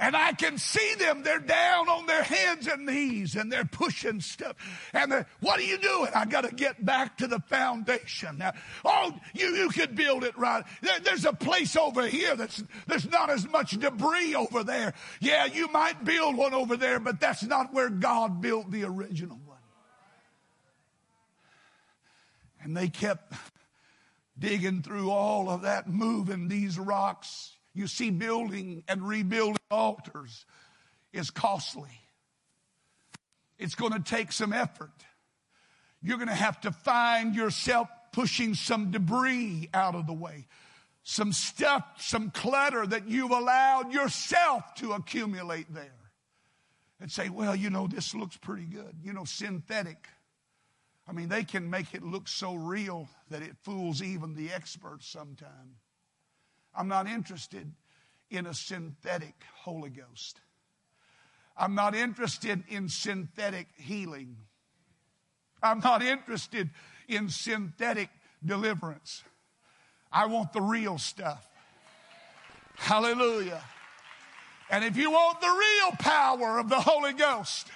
And 0.00 0.16
I 0.16 0.32
can 0.32 0.56
see 0.56 0.94
them. 0.94 1.22
They're 1.22 1.38
down 1.38 1.90
on 1.90 2.06
their 2.06 2.22
hands 2.22 2.66
and 2.66 2.86
knees 2.86 3.36
and 3.36 3.52
they're 3.52 3.66
pushing 3.66 4.22
stuff. 4.22 4.56
And 4.94 5.26
what 5.40 5.60
are 5.60 5.64
you 5.64 5.76
doing? 5.76 6.10
I 6.14 6.24
got 6.24 6.48
to 6.48 6.54
get 6.54 6.82
back 6.82 7.18
to 7.18 7.26
the 7.26 7.38
foundation. 7.38 8.38
Now, 8.38 8.54
oh, 8.82 9.12
you, 9.34 9.54
you 9.54 9.68
could 9.68 9.94
build 9.94 10.24
it 10.24 10.36
right. 10.38 10.64
There, 10.80 10.98
there's 11.00 11.26
a 11.26 11.34
place 11.34 11.76
over 11.76 12.06
here 12.06 12.34
that's, 12.34 12.64
there's 12.86 13.10
not 13.10 13.28
as 13.28 13.46
much 13.46 13.72
debris 13.72 14.34
over 14.34 14.64
there. 14.64 14.94
Yeah, 15.20 15.44
you 15.44 15.68
might 15.68 16.02
build 16.02 16.34
one 16.34 16.54
over 16.54 16.78
there, 16.78 16.98
but 16.98 17.20
that's 17.20 17.42
not 17.42 17.74
where 17.74 17.90
God 17.90 18.40
built 18.40 18.70
the 18.70 18.84
original 18.84 19.38
one. 19.44 19.58
And 22.62 22.74
they 22.74 22.88
kept 22.88 23.34
digging 24.38 24.80
through 24.80 25.10
all 25.10 25.50
of 25.50 25.62
that, 25.62 25.90
moving 25.90 26.48
these 26.48 26.78
rocks 26.78 27.52
you 27.74 27.86
see, 27.86 28.10
building 28.10 28.84
and 28.88 29.06
rebuilding 29.06 29.56
altars 29.70 30.44
is 31.12 31.30
costly. 31.30 32.00
It's 33.58 33.74
going 33.74 33.92
to 33.92 34.00
take 34.00 34.32
some 34.32 34.52
effort. 34.52 34.90
You're 36.02 36.16
going 36.16 36.28
to 36.28 36.34
have 36.34 36.60
to 36.62 36.72
find 36.72 37.34
yourself 37.34 37.88
pushing 38.12 38.54
some 38.54 38.90
debris 38.90 39.68
out 39.74 39.94
of 39.94 40.06
the 40.06 40.12
way, 40.12 40.46
some 41.02 41.32
stuff, 41.32 41.84
some 41.98 42.30
clutter 42.30 42.86
that 42.86 43.08
you've 43.08 43.30
allowed 43.30 43.92
yourself 43.92 44.74
to 44.76 44.92
accumulate 44.92 45.72
there. 45.72 45.92
And 47.00 47.10
say, 47.10 47.30
well, 47.30 47.56
you 47.56 47.70
know, 47.70 47.86
this 47.86 48.14
looks 48.14 48.36
pretty 48.36 48.64
good. 48.64 48.96
You 49.02 49.14
know, 49.14 49.24
synthetic. 49.24 50.06
I 51.08 51.12
mean, 51.12 51.28
they 51.28 51.44
can 51.44 51.70
make 51.70 51.94
it 51.94 52.02
look 52.02 52.28
so 52.28 52.54
real 52.54 53.08
that 53.30 53.42
it 53.42 53.56
fools 53.62 54.02
even 54.02 54.34
the 54.34 54.52
experts 54.52 55.08
sometimes. 55.08 55.78
I'm 56.74 56.88
not 56.88 57.06
interested 57.06 57.70
in 58.30 58.46
a 58.46 58.54
synthetic 58.54 59.34
Holy 59.54 59.90
Ghost. 59.90 60.40
I'm 61.56 61.74
not 61.74 61.94
interested 61.94 62.62
in 62.68 62.88
synthetic 62.88 63.66
healing. 63.76 64.36
I'm 65.62 65.80
not 65.80 66.02
interested 66.02 66.70
in 67.08 67.28
synthetic 67.28 68.08
deliverance. 68.44 69.24
I 70.12 70.26
want 70.26 70.52
the 70.52 70.62
real 70.62 70.96
stuff. 70.98 71.46
Hallelujah. 72.76 73.62
And 74.70 74.84
if 74.84 74.96
you 74.96 75.10
want 75.10 75.40
the 75.40 75.48
real 75.48 75.96
power 75.98 76.58
of 76.58 76.68
the 76.68 76.80
Holy 76.80 77.12
Ghost, 77.12 77.66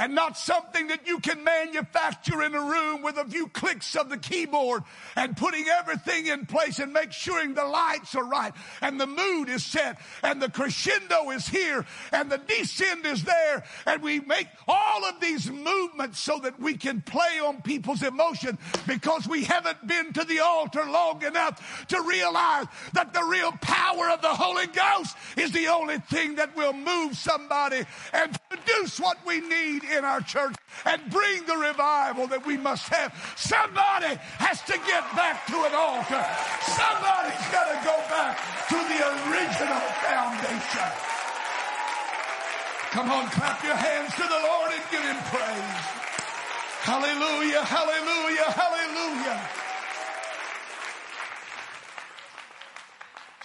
and 0.00 0.14
not 0.14 0.34
something 0.34 0.86
that 0.86 1.06
you 1.06 1.20
can 1.20 1.44
manufacture 1.44 2.42
in 2.42 2.54
a 2.54 2.60
room 2.60 3.02
with 3.02 3.18
a 3.18 3.24
few 3.26 3.46
clicks 3.48 3.94
of 3.96 4.08
the 4.08 4.16
keyboard 4.16 4.82
and 5.14 5.36
putting 5.36 5.66
everything 5.68 6.26
in 6.26 6.46
place 6.46 6.78
and 6.78 6.90
make 6.90 7.12
sure 7.12 7.40
the 7.52 7.64
lights 7.64 8.14
are 8.14 8.24
right 8.24 8.54
and 8.80 8.98
the 8.98 9.06
mood 9.06 9.50
is 9.50 9.62
set 9.62 10.00
and 10.22 10.40
the 10.40 10.48
crescendo 10.48 11.28
is 11.30 11.46
here 11.46 11.84
and 12.12 12.30
the 12.30 12.38
descend 12.38 13.04
is 13.04 13.24
there. 13.24 13.62
And 13.84 14.02
we 14.02 14.20
make 14.20 14.46
all 14.66 15.04
of 15.04 15.20
these 15.20 15.50
movements 15.50 16.18
so 16.18 16.38
that 16.38 16.58
we 16.58 16.78
can 16.78 17.02
play 17.02 17.38
on 17.44 17.60
people's 17.60 18.02
emotion 18.02 18.58
because 18.86 19.28
we 19.28 19.44
haven't 19.44 19.86
been 19.86 20.14
to 20.14 20.24
the 20.24 20.40
altar 20.40 20.84
long 20.86 21.22
enough 21.22 21.86
to 21.88 22.00
realize 22.00 22.66
that 22.94 23.12
the 23.12 23.24
real 23.24 23.52
power 23.60 24.08
of 24.08 24.22
the 24.22 24.28
Holy 24.28 24.66
Ghost 24.68 25.14
is 25.36 25.52
the 25.52 25.66
only 25.66 25.98
thing 25.98 26.36
that 26.36 26.56
will 26.56 26.72
move 26.72 27.18
somebody 27.18 27.84
and 28.14 28.38
produce 28.48 28.98
what 28.98 29.18
we 29.26 29.40
need 29.40 29.84
in 29.92 30.04
our 30.04 30.20
church 30.20 30.54
and 30.84 31.00
bring 31.10 31.44
the 31.46 31.56
revival 31.56 32.26
that 32.28 32.46
we 32.46 32.56
must 32.56 32.88
have. 32.88 33.12
Somebody 33.36 34.16
has 34.38 34.62
to 34.62 34.76
get 34.86 35.04
back 35.16 35.46
to 35.46 35.56
an 35.56 35.74
altar. 35.74 36.24
Somebody's 36.64 37.46
got 37.50 37.66
to 37.68 37.78
go 37.84 37.96
back 38.08 38.34
to 38.70 38.78
the 38.78 39.00
original 39.28 39.84
foundation. 40.06 40.90
Come 42.90 43.10
on, 43.10 43.26
clap 43.30 43.62
your 43.62 43.76
hands 43.76 44.14
to 44.14 44.22
the 44.22 44.40
Lord 44.42 44.72
and 44.72 44.82
give 44.90 45.02
him 45.02 45.20
praise. 45.30 46.00
Hallelujah, 46.82 47.62
hallelujah, 47.62 48.50
hallelujah. 48.50 49.40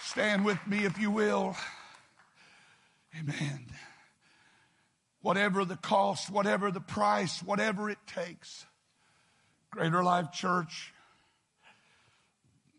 Stand 0.00 0.44
with 0.44 0.58
me 0.66 0.84
if 0.84 0.98
you 0.98 1.10
will. 1.10 1.56
Amen 3.18 3.75
whatever 5.26 5.64
the 5.64 5.74
cost, 5.74 6.30
whatever 6.30 6.70
the 6.70 6.80
price, 6.80 7.42
whatever 7.42 7.90
it 7.90 7.98
takes. 8.06 8.64
Greater 9.72 10.04
Life 10.04 10.30
Church, 10.30 10.92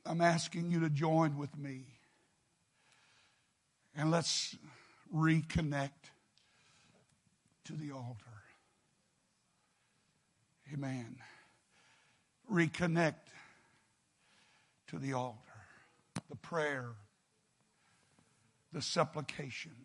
I'm 0.05 0.21
asking 0.21 0.71
you 0.71 0.79
to 0.79 0.89
join 0.89 1.37
with 1.37 1.57
me. 1.57 1.87
And 3.97 4.11
let's 4.11 4.55
reconnect 5.13 5.89
to 7.65 7.73
the 7.73 7.91
altar. 7.91 8.23
Amen. 10.73 11.17
Reconnect 12.49 13.15
to 14.87 14.99
the 14.99 15.11
altar. 15.11 15.41
The 16.29 16.37
prayer, 16.37 16.91
the 18.71 18.81
supplication, 18.81 19.75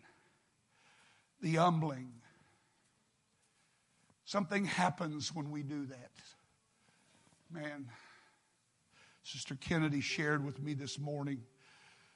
the 1.40 1.57
humbling. 1.57 2.22
Something 4.33 4.64
happens 4.64 5.35
when 5.35 5.51
we 5.51 5.62
do 5.62 5.85
that. 5.85 6.11
Man, 7.51 7.87
Sister 9.23 9.59
Kennedy 9.61 10.01
shared 10.01 10.42
with 10.42 10.59
me 10.59 10.73
this 10.73 10.99
morning 10.99 11.42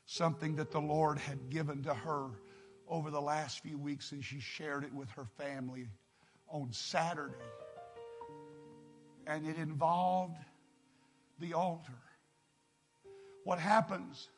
something 0.06 0.56
that 0.56 0.70
the 0.70 0.80
Lord 0.80 1.18
had 1.18 1.50
given 1.50 1.82
to 1.82 1.92
her 1.92 2.28
over 2.88 3.10
the 3.10 3.20
last 3.20 3.60
few 3.60 3.76
weeks, 3.76 4.12
and 4.12 4.24
she 4.24 4.40
shared 4.40 4.82
it 4.82 4.94
with 4.94 5.10
her 5.10 5.26
family 5.36 5.88
on 6.48 6.72
Saturday. 6.72 7.34
And 9.26 9.46
it 9.46 9.58
involved 9.58 10.38
the 11.38 11.52
altar. 11.52 12.00
What 13.44 13.58
happens 13.58 14.30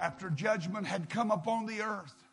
after 0.00 0.28
judgment 0.28 0.88
had 0.88 1.08
come 1.08 1.30
upon 1.30 1.66
the 1.66 1.82
earth 1.82 2.31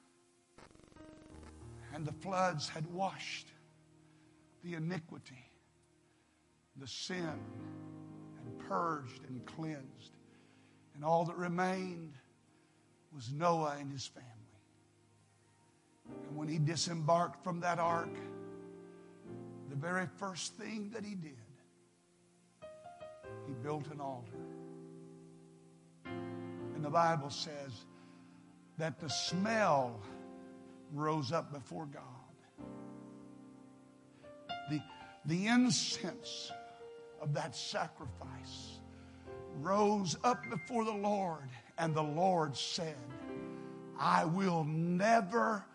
and 1.93 2.05
the 2.05 2.13
floods 2.13 2.69
had 2.69 2.85
washed 2.87 3.47
the 4.63 4.75
iniquity, 4.75 5.45
the 6.77 6.87
sin, 6.87 7.21
and 7.23 8.59
purged 8.67 9.25
and 9.27 9.45
cleansed? 9.45 10.11
And 10.95 11.03
all 11.03 11.25
that 11.25 11.37
remained 11.37 12.13
was 13.15 13.31
Noah 13.31 13.77
and 13.79 13.91
his 13.91 14.05
family. 14.05 14.27
And 16.27 16.37
when 16.37 16.47
he 16.47 16.57
disembarked 16.57 17.43
from 17.43 17.61
that 17.61 17.79
ark, 17.79 18.13
the 19.69 19.75
very 19.75 20.07
first 20.17 20.55
thing 20.55 20.89
that 20.93 21.05
he 21.05 21.15
did, 21.15 21.37
he 23.47 23.53
built 23.63 23.87
an 23.91 24.01
altar. 24.01 24.31
And 26.05 26.83
the 26.83 26.89
Bible 26.89 27.29
says 27.29 27.85
that 28.77 28.99
the 28.99 29.09
smell 29.09 29.99
rose 30.93 31.31
up 31.31 31.51
before 31.53 31.85
God. 31.85 32.03
The, 34.69 34.81
the 35.25 35.47
incense 35.47 36.51
of 37.21 37.33
that 37.33 37.55
sacrifice 37.55 38.79
rose 39.59 40.15
up 40.23 40.43
before 40.49 40.85
the 40.85 40.93
Lord, 40.93 41.49
and 41.77 41.93
the 41.93 42.03
Lord 42.03 42.55
said, 42.55 42.97
I 43.99 44.25
will 44.25 44.63
never 44.63 45.65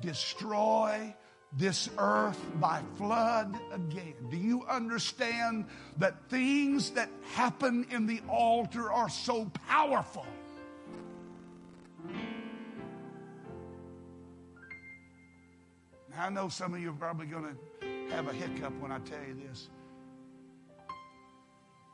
destroy 0.00 1.14
this 1.56 1.88
earth 1.98 2.40
by 2.56 2.82
flood 2.96 3.58
again. 3.72 4.14
Do 4.30 4.36
you 4.36 4.64
understand 4.68 5.66
that 5.98 6.28
things 6.28 6.90
that 6.90 7.08
happen 7.34 7.86
in 7.90 8.06
the 8.06 8.20
altar 8.28 8.90
are 8.90 9.08
so 9.08 9.50
powerful? 9.68 10.26
Now, 16.16 16.26
I 16.26 16.30
know 16.30 16.48
some 16.48 16.74
of 16.74 16.80
you 16.80 16.90
are 16.90 16.94
probably 16.94 17.26
going 17.26 17.44
to 17.44 18.14
have 18.14 18.28
a 18.28 18.32
hiccup 18.32 18.72
when 18.80 18.92
I 18.92 18.98
tell 19.00 19.22
you 19.26 19.34
this. 19.48 19.68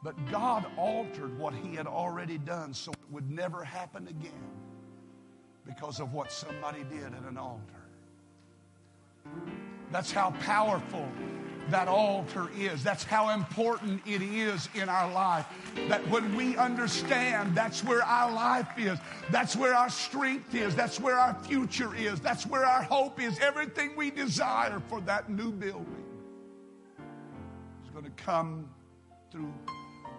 But 0.03 0.15
God 0.31 0.67
altered 0.77 1.39
what 1.39 1.55
He 1.55 1.75
had 1.75 1.87
already 1.87 2.39
done 2.39 2.73
so 2.73 2.93
it 2.93 2.99
would 3.11 3.31
never 3.31 3.63
happen 3.63 4.09
again 4.09 4.33
because 5.67 6.01
of 6.01 6.13
what 6.13 6.33
somebody 6.33 6.85
did 6.85 7.15
at 7.15 7.23
an 7.29 7.37
altar. 7.37 7.61
That's 9.91 10.11
how 10.11 10.31
powerful 10.41 11.07
that 11.71 11.89
altar 11.89 12.49
is. 12.57 12.83
That's 12.83 13.05
how 13.05 13.31
important 13.31 14.03
it 14.07 14.23
is 14.23 14.69
in 14.75 14.89
our 14.89 15.11
life. 15.13 15.47
That 15.89 16.07
when 16.09 16.35
we 16.37 16.57
understand 16.57 17.55
that's 17.55 17.85
where 17.85 18.03
our 18.03 18.33
life 18.33 18.69
is, 18.77 18.99
that's 19.31 19.57
where 19.57 19.75
our 19.75 19.91
strength 19.91 20.55
is, 20.55 20.75
that's 20.75 21.01
where 21.01 21.19
our 21.19 21.35
future 21.43 21.95
is, 21.95 22.21
that's 22.21 22.47
where 22.47 22.65
our 22.65 22.83
hope 22.83 23.21
is, 23.21 23.39
everything 23.41 23.97
we 23.97 24.11
desire 24.11 24.81
for 24.89 25.01
that 25.03 25.31
new 25.31 25.53
building 25.53 26.05
is 27.85 27.91
going 27.91 28.05
to 28.05 28.23
come 28.23 28.69
through 29.31 29.53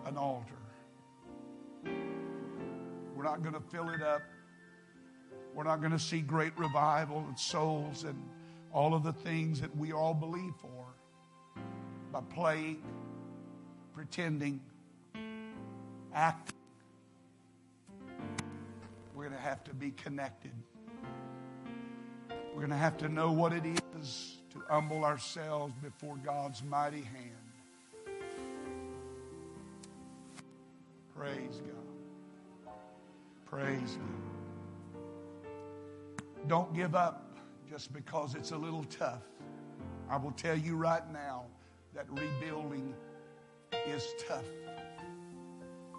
an 0.06 0.18
altar. 0.18 0.54
We're 3.16 3.24
not 3.24 3.42
going 3.44 3.56
to 3.56 3.62
fill 3.62 3.90
it 3.90 4.02
up. 4.02 4.22
We're 5.54 5.66
not 5.66 5.80
going 5.82 5.92
to 5.92 6.00
see 6.00 6.22
great 6.22 6.58
revival 6.58 7.26
and 7.28 7.38
souls 7.38 8.04
and 8.04 8.16
all 8.74 8.94
of 8.94 9.04
the 9.04 9.14
things 9.14 9.60
that 9.62 9.76
we 9.76 9.92
all 9.92 10.14
believe 10.14 10.54
for 10.62 10.81
by 12.12 12.21
playing, 12.34 12.82
pretending, 13.93 14.60
acting. 16.13 16.56
We're 19.15 19.24
going 19.28 19.38
to 19.38 19.41
have 19.41 19.63
to 19.65 19.74
be 19.74 19.91
connected. 19.91 20.52
We're 22.30 22.60
going 22.60 22.71
to 22.71 22.76
have 22.76 22.97
to 22.97 23.10
know 23.10 23.32
what 23.32 23.54
it 23.54 23.63
is 24.00 24.38
to 24.52 24.62
humble 24.67 25.06
ourselves 25.06 25.74
before 25.82 26.17
God's 26.17 26.62
mighty 26.63 27.02
hand. 27.02 27.32
Praise 31.15 31.62
God. 31.62 32.74
Praise 33.45 33.97
God. 33.97 35.06
Don't 36.47 36.74
give 36.74 36.95
up 36.95 37.38
just 37.69 37.93
because 37.93 38.36
it's 38.36 38.52
a 38.52 38.58
little 38.58 38.84
tough. 38.86 39.21
I 40.10 40.17
will 40.17 40.32
tell 40.32 40.58
you 40.58 40.76
right 40.76 41.10
now 41.13 41.45
that 41.94 42.06
rebuilding 42.10 42.94
is 43.88 44.08
tough. 44.28 44.46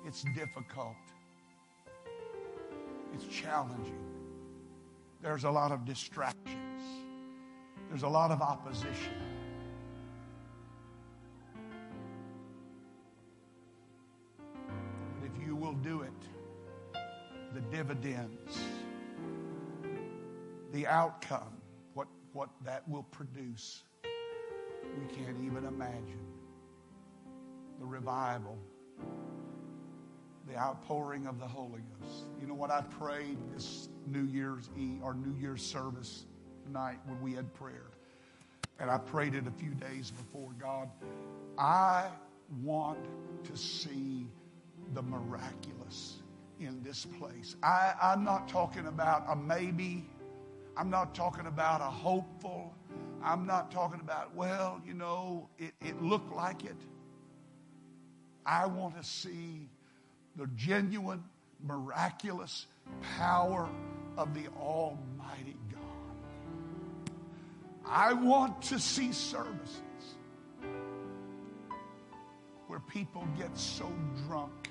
It's 0.06 0.24
difficult. 0.34 0.96
It's 3.14 3.26
challenging. 3.26 3.98
There's 5.20 5.44
a 5.44 5.50
lot 5.50 5.70
of 5.70 5.84
distractions. 5.84 6.82
There's 7.88 8.02
a 8.02 8.08
lot 8.08 8.30
of 8.30 8.40
opposition. 8.40 9.14
But 15.20 15.30
if 15.34 15.46
you 15.46 15.54
will 15.54 15.74
do 15.74 16.02
it, 16.02 16.12
the 17.54 17.60
dividends, 17.60 18.58
the 20.72 20.86
outcome, 20.86 21.60
what, 21.92 22.08
what 22.32 22.48
that 22.64 22.88
will 22.88 23.02
produce, 23.04 23.82
we 24.98 25.14
can't 25.14 25.36
even 25.44 25.64
imagine. 25.64 26.18
The 27.78 27.86
revival, 27.86 28.58
the 30.48 30.56
outpouring 30.56 31.26
of 31.26 31.38
the 31.40 31.46
Holy 31.46 31.80
Ghost. 32.00 32.26
You 32.40 32.46
know 32.46 32.54
what 32.54 32.70
I 32.70 32.82
prayed 32.82 33.38
this 33.54 33.88
New 34.06 34.24
Year's 34.24 34.70
Eve 34.76 35.00
or 35.02 35.14
New 35.14 35.34
Year's 35.40 35.62
service 35.62 36.26
night 36.70 36.98
when 37.06 37.20
we 37.20 37.32
had 37.32 37.52
prayer? 37.54 37.90
And 38.78 38.90
I 38.90 38.98
prayed 38.98 39.34
it 39.34 39.46
a 39.46 39.50
few 39.50 39.74
days 39.74 40.10
before 40.10 40.50
God. 40.60 40.88
I 41.58 42.08
want 42.62 42.98
to 43.44 43.56
see 43.56 44.26
the 44.94 45.02
miraculous 45.02 46.16
in 46.60 46.82
this 46.82 47.06
place. 47.18 47.56
I, 47.62 47.94
I'm 48.00 48.24
not 48.24 48.48
talking 48.48 48.86
about 48.86 49.24
a 49.28 49.36
maybe. 49.36 50.04
I'm 50.76 50.90
not 50.90 51.14
talking 51.14 51.46
about 51.46 51.80
a 51.80 51.84
hopeful. 51.84 52.74
I'm 53.24 53.46
not 53.46 53.70
talking 53.70 54.00
about, 54.00 54.34
well, 54.34 54.80
you 54.86 54.94
know, 54.94 55.48
it, 55.58 55.72
it 55.80 56.02
looked 56.02 56.34
like 56.34 56.64
it. 56.64 56.76
I 58.44 58.66
want 58.66 59.00
to 59.00 59.08
see 59.08 59.68
the 60.36 60.46
genuine, 60.56 61.22
miraculous 61.62 62.66
power 63.16 63.68
of 64.16 64.34
the 64.34 64.48
Almighty 64.58 65.56
God. 65.70 65.80
I 67.86 68.12
want 68.12 68.62
to 68.62 68.78
see 68.78 69.12
services 69.12 69.80
where 72.66 72.80
people 72.80 73.26
get 73.38 73.56
so 73.56 73.90
drunk 74.26 74.70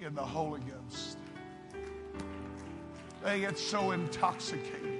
in 0.00 0.14
the 0.14 0.24
Holy 0.24 0.60
Ghost. 0.60 1.18
They 3.22 3.40
get 3.40 3.58
so 3.58 3.92
intoxicated. 3.92 4.95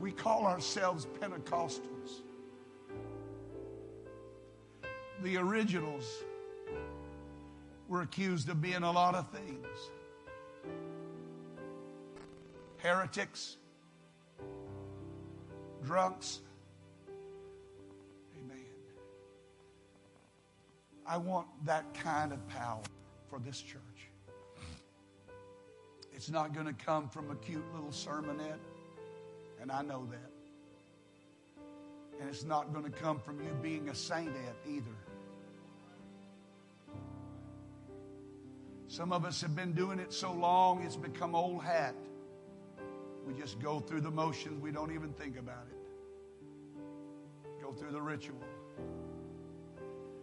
We 0.00 0.12
call 0.12 0.46
ourselves 0.46 1.06
Pentecostals. 1.20 2.22
The 5.22 5.38
originals 5.38 6.04
were 7.88 8.02
accused 8.02 8.48
of 8.48 8.60
being 8.60 8.82
a 8.82 8.90
lot 8.90 9.14
of 9.14 9.30
things 9.30 9.66
heretics, 12.78 13.56
drunks, 15.82 16.40
Amen. 18.38 18.56
I 21.06 21.16
want 21.16 21.48
that 21.64 21.94
kind 21.94 22.32
of 22.32 22.46
power 22.48 22.82
for 23.28 23.40
this 23.40 23.60
church. 23.60 23.80
It's 26.12 26.30
not 26.30 26.54
going 26.54 26.66
to 26.66 26.72
come 26.72 27.08
from 27.08 27.30
a 27.30 27.34
cute 27.36 27.64
little 27.74 27.90
sermonette, 27.90 28.58
and 29.60 29.70
I 29.70 29.82
know 29.82 30.06
that. 30.10 30.30
And 32.20 32.28
it's 32.28 32.44
not 32.44 32.72
going 32.72 32.84
to 32.84 32.90
come 32.90 33.18
from 33.18 33.42
you 33.42 33.50
being 33.62 33.88
a 33.88 33.92
saintette 33.92 34.56
either. 34.66 34.96
Some 38.88 39.12
of 39.12 39.24
us 39.24 39.40
have 39.42 39.54
been 39.54 39.72
doing 39.72 39.98
it 39.98 40.12
so 40.12 40.32
long, 40.32 40.82
it's 40.82 40.96
become 40.96 41.34
old 41.34 41.62
hat. 41.62 41.94
We 43.26 43.34
just 43.34 43.60
go 43.60 43.80
through 43.80 44.02
the 44.02 44.10
motions, 44.10 44.62
we 44.62 44.70
don't 44.70 44.92
even 44.92 45.12
think 45.12 45.36
about 45.38 45.66
it. 45.70 45.76
Go 47.60 47.72
through 47.72 47.90
the 47.90 48.00
ritual. 48.00 48.38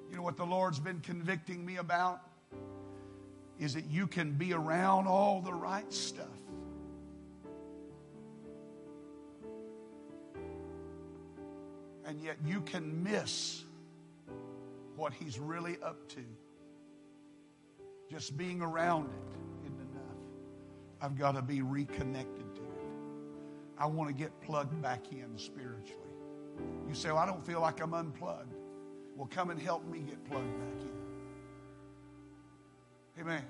You 0.10 0.16
know 0.16 0.24
what 0.24 0.38
the 0.38 0.46
Lord's 0.46 0.80
been 0.80 1.02
convicting 1.02 1.66
me 1.66 1.78
about? 1.78 2.22
Is 3.60 3.74
that 3.74 3.86
you 3.86 4.08
can 4.08 4.32
be 4.32 4.54
around 4.54 5.08
all 5.08 5.42
the 5.42 5.54
right 5.54 5.92
stuff. 5.92 6.28
And 12.06 12.22
yet 12.22 12.38
you 12.46 12.62
can 12.62 13.04
miss 13.04 13.64
what 14.96 15.14
He's 15.14 15.40
really 15.40 15.78
up 15.84 16.08
to. 16.10 16.24
Just 18.10 18.38
being 18.38 18.62
around 18.62 19.06
it 19.06 19.66
isn't 19.66 19.80
enough. 19.80 20.18
I've 21.02 21.18
got 21.18 21.36
to 21.36 21.42
be 21.42 21.62
reconnected 21.62 22.56
to 22.56 22.62
it. 22.62 22.68
I 23.78 23.88
want 23.88 24.10
to 24.10 24.16
get 24.16 24.40
plugged 24.42 24.82
back 24.82 25.12
in 25.12 25.38
spiritually. 25.38 26.00
You 26.88 26.94
say, 26.94 27.10
well, 27.10 27.18
I 27.18 27.26
don't 27.26 27.46
feel 27.46 27.60
like 27.60 27.82
I'm 27.82 27.94
unplugged. 27.94 28.54
Well, 29.16 29.28
come 29.32 29.50
and 29.50 29.60
help 29.60 29.86
me 29.88 30.00
get 30.00 30.24
plugged 30.26 30.60
back 30.60 30.82
in. 30.82 30.92
Amen. 33.22 33.44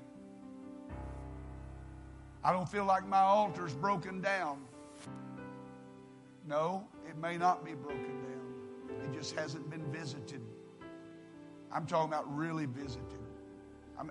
I 2.43 2.51
don't 2.51 2.67
feel 2.67 2.85
like 2.85 3.07
my 3.07 3.19
altar's 3.19 3.73
broken 3.73 4.21
down. 4.21 4.59
No, 6.47 6.85
it 7.09 7.17
may 7.17 7.37
not 7.37 7.63
be 7.63 7.73
broken 7.73 8.21
down. 8.21 8.32
It 9.03 9.13
just 9.13 9.35
hasn't 9.35 9.69
been 9.69 9.85
visited. 9.91 10.41
I'm 11.71 11.85
talking 11.85 12.11
about 12.13 12.35
really 12.35 12.65
visited. 12.65 13.19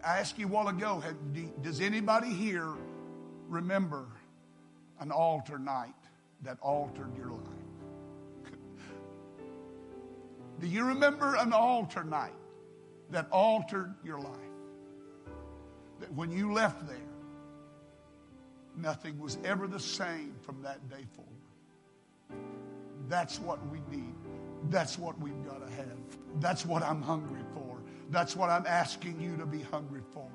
I 0.04 0.18
asked 0.18 0.38
you 0.38 0.46
a 0.46 0.48
while 0.48 0.68
ago, 0.68 1.02
does 1.60 1.80
anybody 1.80 2.32
here 2.32 2.68
remember 3.48 4.06
an 5.00 5.10
altar 5.10 5.58
night 5.58 5.94
that 6.42 6.58
altered 6.60 7.14
your 7.16 7.30
life? 7.30 8.52
Do 10.60 10.66
you 10.66 10.84
remember 10.86 11.34
an 11.36 11.52
altar 11.52 12.04
night 12.04 12.32
that 13.10 13.28
altered 13.30 13.94
your 14.04 14.18
life? 14.18 14.30
That 16.00 16.12
when 16.14 16.30
you 16.30 16.52
left 16.52 16.86
there, 16.86 16.96
nothing 18.76 19.18
was 19.18 19.38
ever 19.44 19.66
the 19.66 19.80
same 19.80 20.34
from 20.42 20.62
that 20.62 20.88
day 20.88 21.04
forward. 21.14 21.32
That's 23.08 23.38
what 23.40 23.58
we 23.68 23.80
need. 23.90 24.11
That's 24.72 24.98
what 24.98 25.20
we've 25.20 25.44
got 25.44 25.64
to 25.64 25.72
have. 25.74 25.98
That's 26.40 26.64
what 26.64 26.82
I'm 26.82 27.02
hungry 27.02 27.42
for. 27.52 27.76
That's 28.10 28.34
what 28.34 28.48
I'm 28.48 28.66
asking 28.66 29.20
you 29.20 29.36
to 29.36 29.44
be 29.44 29.60
hungry 29.60 30.00
for. 30.14 30.26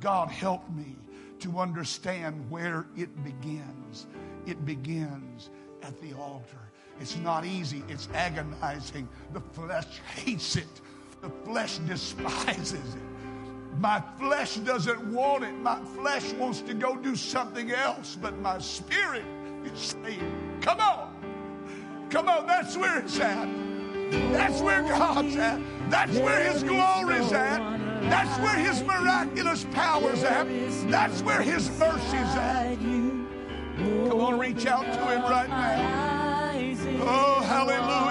God, 0.00 0.30
help 0.30 0.70
me 0.70 0.94
to 1.40 1.58
understand 1.58 2.48
where 2.48 2.86
it 2.96 3.24
begins. 3.24 4.06
It 4.46 4.64
begins 4.64 5.50
at 5.82 6.00
the 6.00 6.12
altar. 6.12 6.70
It's 7.00 7.16
not 7.16 7.44
easy, 7.44 7.82
it's 7.88 8.08
agonizing. 8.14 9.08
The 9.32 9.40
flesh 9.40 9.98
hates 10.14 10.54
it, 10.54 10.80
the 11.20 11.30
flesh 11.44 11.78
despises 11.78 12.94
it. 12.94 13.02
My 13.80 14.00
flesh 14.16 14.56
doesn't 14.56 15.12
want 15.12 15.44
it. 15.44 15.52
My 15.52 15.78
flesh 15.96 16.32
wants 16.34 16.60
to 16.62 16.72
go 16.72 16.96
do 16.96 17.16
something 17.16 17.72
else, 17.72 18.16
but 18.20 18.38
my 18.38 18.58
spirit 18.58 19.26
is 19.64 19.96
saying, 20.04 20.58
Come 20.62 20.80
on. 20.80 21.05
Come 22.10 22.28
on, 22.28 22.46
that's 22.46 22.76
where 22.76 23.00
it's 23.00 23.18
at. 23.18 23.48
That's 24.32 24.60
where 24.60 24.82
God's 24.82 25.36
at. 25.36 25.60
That's 25.90 26.16
where 26.18 26.52
His 26.52 26.62
glory's 26.62 27.32
at. 27.32 27.58
That's 28.02 28.38
where 28.40 28.54
His 28.54 28.82
miraculous 28.84 29.66
power's 29.72 30.22
at. 30.22 30.46
That's 30.88 31.22
where 31.22 31.42
His 31.42 31.68
mercy's 31.78 32.14
at. 32.14 32.76
Come 32.78 34.20
on, 34.20 34.38
reach 34.38 34.66
out 34.66 34.84
to 34.84 35.06
Him 35.06 35.22
right 35.22 35.48
now. 35.48 36.52
Oh, 37.08 37.42
hallelujah. 37.42 38.05